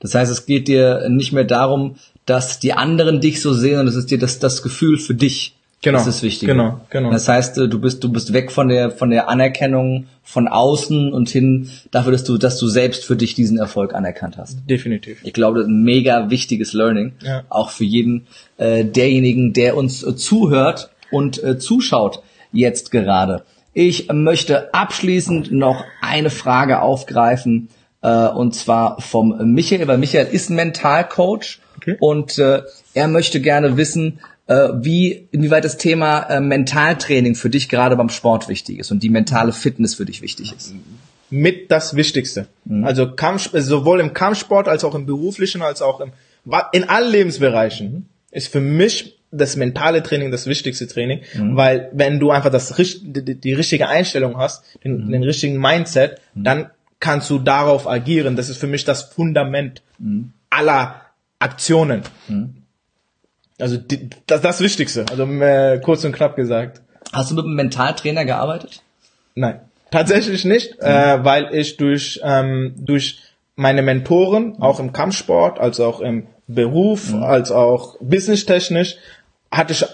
[0.00, 3.88] Das heißt, es geht dir nicht mehr darum, dass die anderen dich so sehen, sondern
[3.88, 5.54] es ist dir das, das Gefühl für dich.
[5.80, 6.48] Genau, Das ist wichtig.
[6.48, 7.12] genau, genau.
[7.12, 11.28] Das heißt, du bist, du bist weg von der, von der Anerkennung von außen und
[11.28, 14.58] hin dafür, dass du, dass du selbst für dich diesen Erfolg anerkannt hast.
[14.68, 15.20] Definitiv.
[15.22, 17.44] Ich glaube, das ist ein mega wichtiges Learning, Ja.
[17.48, 23.44] auch für jeden äh, derjenigen, der uns äh, zuhört und äh, zuschaut jetzt gerade.
[23.80, 27.68] Ich möchte abschließend noch eine Frage aufgreifen,
[28.02, 31.96] äh, und zwar vom Michael, weil Michael ist Mentalcoach Okay.
[32.00, 32.62] und äh,
[32.94, 38.08] er möchte gerne wissen, äh, wie inwieweit das Thema äh, Mentaltraining für dich gerade beim
[38.08, 40.74] Sport wichtig ist und die mentale Fitness für dich wichtig ist.
[41.30, 42.48] Mit das Wichtigste.
[42.82, 46.10] Also Kampf, sowohl im Kampfsport als auch im beruflichen, als auch im,
[46.72, 52.30] in allen Lebensbereichen ist für mich das mentale Training das wichtigste Training, weil wenn du
[52.30, 57.86] einfach das die, die, richtige Einstellung hast, den, den richtigen Mindset, dann kannst du darauf
[57.86, 58.36] agieren.
[58.36, 59.82] Das ist für mich das Fundament
[60.50, 61.02] aller
[61.38, 62.02] Aktionen.
[63.60, 65.04] Also die, das das Wichtigste.
[65.10, 66.80] Also äh, kurz und knapp gesagt.
[67.12, 68.82] Hast du mit einem Mentaltrainer gearbeitet?
[69.34, 69.60] Nein,
[69.90, 73.20] tatsächlich nicht, äh, weil ich durch ähm, durch
[73.56, 78.96] meine Mentoren auch im Kampfsport, als auch im Beruf, als auch businesstechnisch
[79.50, 79.84] hatte ich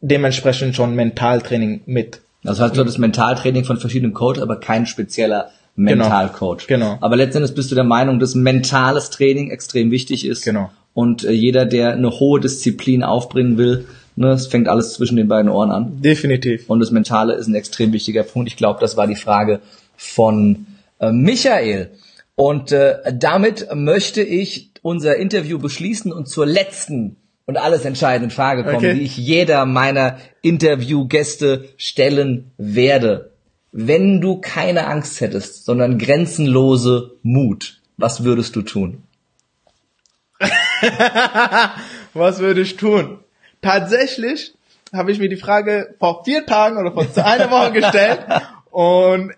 [0.00, 2.20] dementsprechend schon Mentaltraining mit.
[2.42, 6.66] Das heißt, du hattest Mentaltraining von verschiedenen Coaches, aber kein spezieller Mentalcoach.
[6.66, 6.98] Genau.
[7.00, 10.44] Aber letztendlich bist du der Meinung, dass mentales Training extrem wichtig ist.
[10.44, 10.70] Genau.
[10.92, 15.26] Und äh, jeder, der eine hohe Disziplin aufbringen will, ne, es fängt alles zwischen den
[15.26, 16.02] beiden Ohren an.
[16.02, 16.68] Definitiv.
[16.68, 18.48] Und das Mentale ist ein extrem wichtiger Punkt.
[18.48, 19.60] Ich glaube, das war die Frage
[19.96, 20.66] von
[21.00, 21.90] äh, Michael.
[22.36, 28.64] Und äh, damit möchte ich unser Interview beschließen und zur letzten und alles entscheidenden Frage
[28.64, 28.94] kommen, Okay.
[28.94, 33.30] die ich jeder meiner Interviewgäste stellen werde.
[33.72, 39.02] Wenn du keine Angst hättest, sondern grenzenlose Mut, was würdest du tun?
[42.12, 43.18] Was würde ich tun?
[43.62, 44.54] Tatsächlich
[44.92, 48.20] habe ich mir die Frage vor vier Tagen oder vor einer Woche gestellt
[48.70, 49.32] und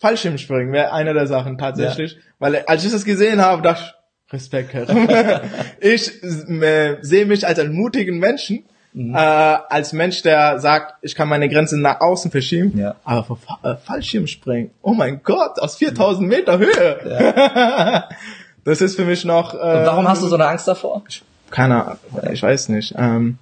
[0.00, 3.93] Fallschirmspringen wäre eine der Sachen tatsächlich, weil als ich das gesehen habe, dachte ich,
[4.32, 4.72] Respekt.
[4.74, 5.42] Herr.
[5.80, 8.64] ich äh, sehe mich als einen mutigen Menschen,
[8.96, 9.12] Mhm.
[9.12, 12.94] äh, als Mensch, der sagt, ich kann meine Grenzen nach außen verschieben, Ja.
[13.02, 18.04] aber vor Fa äh, Fallschirmspringen, oh mein Gott, aus 4000 Meter Höhe.
[18.64, 19.52] das ist für mich noch...
[19.54, 21.02] Äh, Und warum hast du so eine Angst davor?
[21.50, 21.98] keine Ahnung,
[22.32, 22.94] ich weiß nicht.
[22.96, 23.38] Ähm,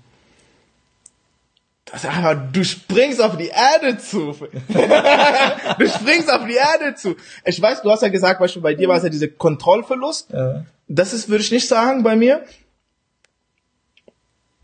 [1.92, 4.32] das einfach, du springst auf die Erde zu.
[5.78, 7.16] du springst auf die Erde zu.
[7.44, 10.30] Ich weiß, du hast ja gesagt, Beispiel bei dir war es ja dieser Kontrollverlust.
[10.32, 10.64] Ja.
[10.88, 12.44] Das ist, würde ich nicht sagen bei mir.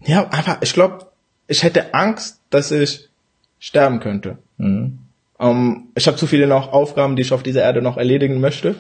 [0.07, 1.09] Ja, einfach, ich glaube,
[1.49, 3.11] ich hätte Angst, dass ich
[3.59, 4.39] sterben könnte.
[4.57, 4.99] Mhm.
[5.39, 8.75] Ähm, ich habe zu viele noch Aufgaben, die ich auf dieser Erde noch erledigen möchte.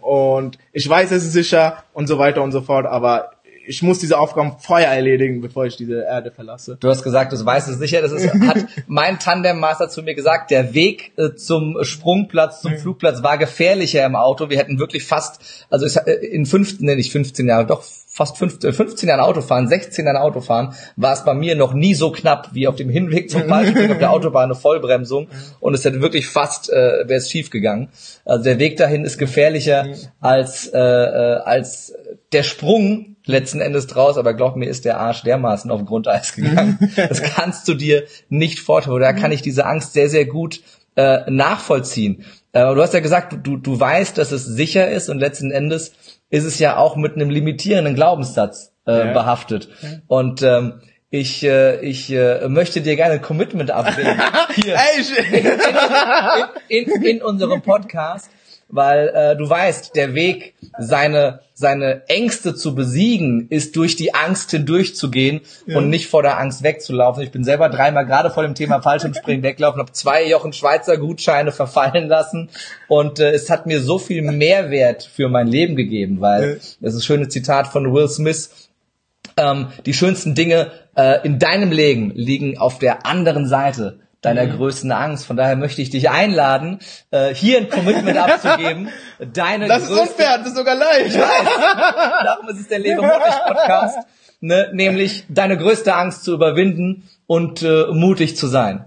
[0.00, 3.30] Und ich weiß, es ist sicher und so weiter und so fort, aber
[3.66, 6.76] ich muss diese Aufgaben vorher erledigen, bevor ich diese Erde verlasse.
[6.80, 8.02] Du hast gesagt, du weißt es sicher.
[8.02, 10.50] Das ist, hat mein Tandemmaster zu mir gesagt.
[10.50, 14.50] Der Weg äh, zum Sprungplatz, zum Flugplatz war gefährlicher im Auto.
[14.50, 18.36] Wir hätten wirklich fast, also ich, äh, in 15, nee, nicht 15 Jahren, doch fast
[18.36, 22.50] 15, 15 Jahren Autofahren, 16 Jahren Autofahren, war es bei mir noch nie so knapp
[22.52, 25.28] wie auf dem Hinweg zum Fallschirm auf der Autobahn eine Vollbremsung.
[25.60, 27.88] Und es hätte wirklich fast, äh, wäre es schief gegangen.
[28.24, 29.86] Also der Weg dahin ist gefährlicher
[30.20, 31.94] als, äh, äh, als
[32.32, 36.78] der Sprung letzten Endes draus, aber glaub mir, ist der Arsch dermaßen auf Grundeis gegangen.
[36.96, 39.00] Das kannst du dir nicht vorstellen.
[39.00, 40.60] Da kann ich diese Angst sehr, sehr gut
[40.96, 42.24] äh, nachvollziehen.
[42.52, 45.92] Äh, du hast ja gesagt, du, du weißt, dass es sicher ist und letzten Endes
[46.30, 49.12] ist es ja auch mit einem limitierenden Glaubenssatz äh, Ja.
[49.12, 49.68] behaftet.
[50.06, 54.20] Und ähm, ich, äh, ich äh, möchte dir gerne ein Commitment abgeben.
[54.54, 55.12] Hier ich,
[56.68, 58.30] in, in, in unserem Podcast,
[58.72, 64.50] weil äh, du weißt, der Weg, seine, seine Ängste zu besiegen, ist durch die Angst
[64.50, 67.22] hindurchzugehen und nicht vor der Angst wegzulaufen.
[67.22, 71.52] Ich bin selber dreimal gerade vor dem Thema Fallschirmspringen weglaufen, habe zwei Jochen Schweizer Gutscheine
[71.52, 72.48] verfallen lassen.
[72.88, 77.00] Und äh, es hat mir so viel Mehrwert für mein Leben gegeben, weil das ist
[77.00, 78.70] ein schönes Zitat von Will Smith,
[79.36, 84.56] ähm, die schönsten Dinge äh, in deinem Leben liegen auf der anderen Seite deiner Mhm.
[84.56, 85.26] größten Angst.
[85.26, 86.78] Von daher möchte ich dich einladen,
[87.10, 88.88] äh, hier ein Commitment abzugeben.
[89.32, 91.16] Deine das ist größte, unfair, das ist sogar leicht.
[92.24, 93.98] Darum ist es der Lebe mutig Podcast,
[94.40, 94.70] ne?
[94.72, 98.86] nämlich deine größte Angst zu überwinden und äh, mutig zu sein.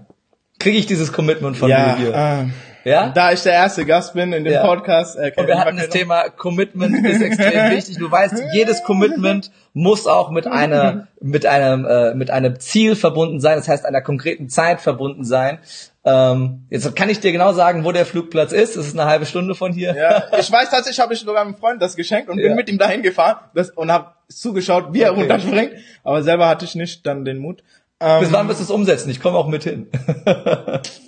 [0.58, 2.46] Kriege ich dieses Commitment von Ja, dir äh,
[2.86, 3.08] Ja?
[3.08, 4.64] da ich der erste Gast bin in dem Ja.
[4.66, 5.16] Podcast.
[5.16, 7.98] Äh, Und wir hatten das Thema Commitment ist extrem wichtig.
[7.98, 13.40] Du weißt, jedes Commitment muss auch mit einer, mit einem, äh, mit einem Ziel verbunden
[13.40, 13.56] sein.
[13.56, 15.58] Das heißt, einer konkreten Zeit verbunden sein.
[16.04, 18.76] Ähm, jetzt kann ich dir genau sagen, wo der Flugplatz ist.
[18.76, 19.94] Es ist eine halbe Stunde von hier.
[19.96, 22.54] Ja, ich weiß tatsächlich, habe ich sogar einem Freund das geschenkt und bin Ja.
[22.54, 25.20] mit ihm dahin gefahren das, und habe zugeschaut, wie er Okay.
[25.22, 25.72] runterspringt.
[26.04, 27.64] Aber selber hatte ich nicht dann den Mut.
[27.98, 29.10] Ähm, Bis wann wirst du es umsetzen?
[29.10, 29.88] Ich komme auch mit hin.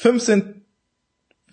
[0.00, 0.64] 15,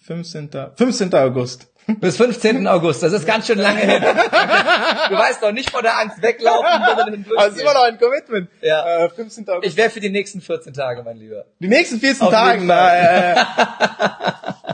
[0.01, 0.49] 15.
[0.75, 1.13] 15.
[1.15, 1.67] August.
[1.99, 2.67] Bis 15.
[2.67, 3.01] August.
[3.03, 4.01] Das ist ganz schön lange hin.
[4.01, 7.53] Du weißt doch nicht vor der Angst weglaufen, sondern Also hindurchgehen.
[7.55, 8.49] ist immer noch ein Commitment.
[8.61, 9.05] Ja.
[9.05, 9.47] Äh, 15.
[9.49, 9.65] August.
[9.67, 11.45] Ich wäre für die nächsten 14 Tage, mein Lieber.
[11.59, 13.35] Die nächsten 14 Auf jeden Fall.
[13.37, 14.73] äh,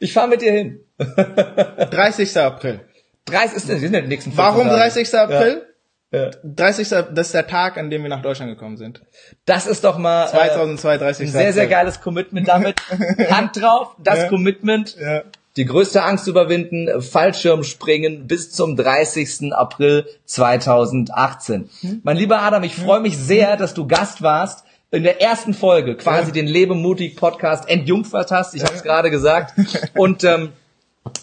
[0.00, 0.80] Ich fahre mit dir hin.
[0.98, 2.36] 30.
[2.38, 2.80] April.
[3.26, 4.80] 30 ist, sind ja die nächsten 14 Warum Tage.
[4.80, 5.14] 30.
[5.14, 5.62] April?
[5.66, 5.69] Ja.
[6.12, 6.88] 30.
[7.12, 9.02] Das ist der Tag, an dem wir nach Deutschland gekommen sind.
[9.44, 11.26] Das ist doch mal äh, 2002, 30.
[11.28, 12.76] ein sehr, sehr geiles Commitment damit.
[13.30, 14.28] Hand drauf, das Ja.
[14.28, 14.96] Commitment.
[15.00, 15.22] Ja.
[15.56, 19.52] Die größte Angst überwinden, Fallschirmspringen bis zum 30.
[19.52, 21.68] April 2018.
[21.80, 22.00] Hm.
[22.04, 25.96] Mein lieber Adam, ich freue mich sehr, dass du Gast warst in der ersten Folge,
[25.96, 26.32] quasi Ja.
[26.32, 28.54] den Lebe mutig Podcast entjungfert hast.
[28.54, 29.54] Ich habe es gerade gesagt.
[29.94, 30.50] Und ähm,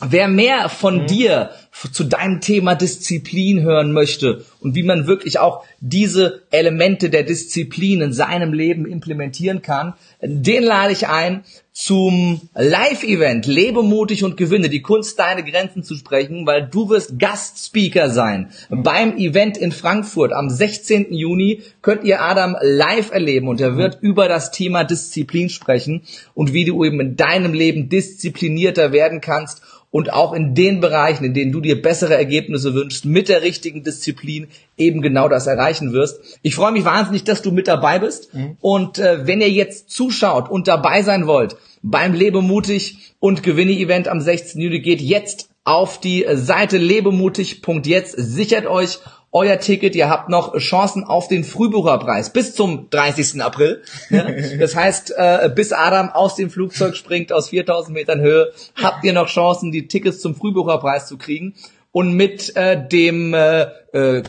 [0.02, 5.40] Wer mehr von dir f- zu deinem Thema Disziplin hören möchte und wie man wirklich
[5.40, 11.44] auch diese Elemente der Disziplin in seinem Leben implementieren kann, den lade ich ein
[11.80, 17.20] zum Live-Event Lebe mutig und gewinne, die Kunst, deine Grenzen zu sprechen, weil du wirst
[17.20, 18.50] Gastspeaker sein.
[18.72, 21.14] Beim Event in Frankfurt am 16.
[21.14, 26.02] Juni könnt ihr Adam live erleben und er wird über das Thema Disziplin sprechen
[26.34, 29.62] und wie du eben in deinem Leben disziplinierter werden kannst
[29.98, 33.84] und auch in den Bereichen, in denen du dir bessere Ergebnisse wünschst, mit der richtigen
[33.84, 34.46] Disziplin
[34.78, 36.20] eben genau das erreichen wirst.
[36.44, 38.30] Ich freue mich wahnsinnig, dass du mit dabei bist.
[38.62, 43.72] Und äh, wenn ihr jetzt zuschaut und dabei sein wollt beim Lebe mutig und gewinne
[43.72, 44.62] Event am 16.
[44.62, 49.00] Juli, geht jetzt auf die Seite lebemutig.jetzt, sichert euch
[49.32, 53.42] euer Ticket, ihr habt noch Chancen auf den Frühbucherpreis bis zum 30.
[53.42, 53.82] April.
[54.10, 54.26] Ja,
[54.60, 59.14] das heißt, äh, bis Adam aus dem Flugzeug springt aus 4000 Metern Höhe, habt ihr
[59.14, 61.56] noch Chancen, die Tickets zum Frühbucherpreis zu kriegen.
[61.92, 63.68] Und mit äh, dem äh,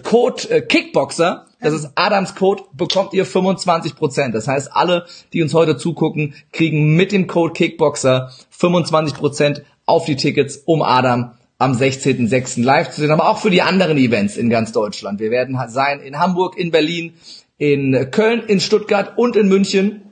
[0.03, 4.33] Code äh, Kickboxer, das ist Adams Code, bekommt ihr 25%.
[4.33, 10.17] Das heißt, alle, die uns heute zugucken, kriegen mit dem Code Kickboxer 25% auf die
[10.17, 12.63] Tickets, um Adam am 16.06.
[12.63, 15.19] live zu sehen, aber auch für die anderen Events in ganz Deutschland.
[15.19, 17.15] Wir werden sein in Hamburg, in Berlin,
[17.59, 20.03] in Köln, in Stuttgart und in München.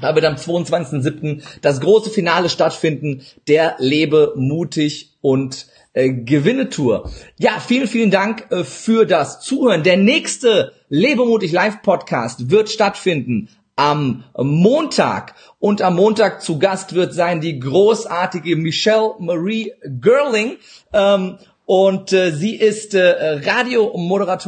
[0.00, 1.42] Da wird am 22.07.
[1.60, 7.10] das große Finale stattfinden, der Lebe mutig und äh, Gewinne Tour.
[7.38, 9.82] Ja, vielen, vielen Dank äh, für das Zuhören.
[9.82, 13.48] Der nächste Lebe mutig Live Podcast wird stattfinden
[13.78, 15.34] am Montag.
[15.60, 20.56] Und am Montag zu Gast wird sein die großartige Michelle Marie Girling.
[20.92, 24.46] Ähm, und äh, sie ist äh, Radiomoderatorin.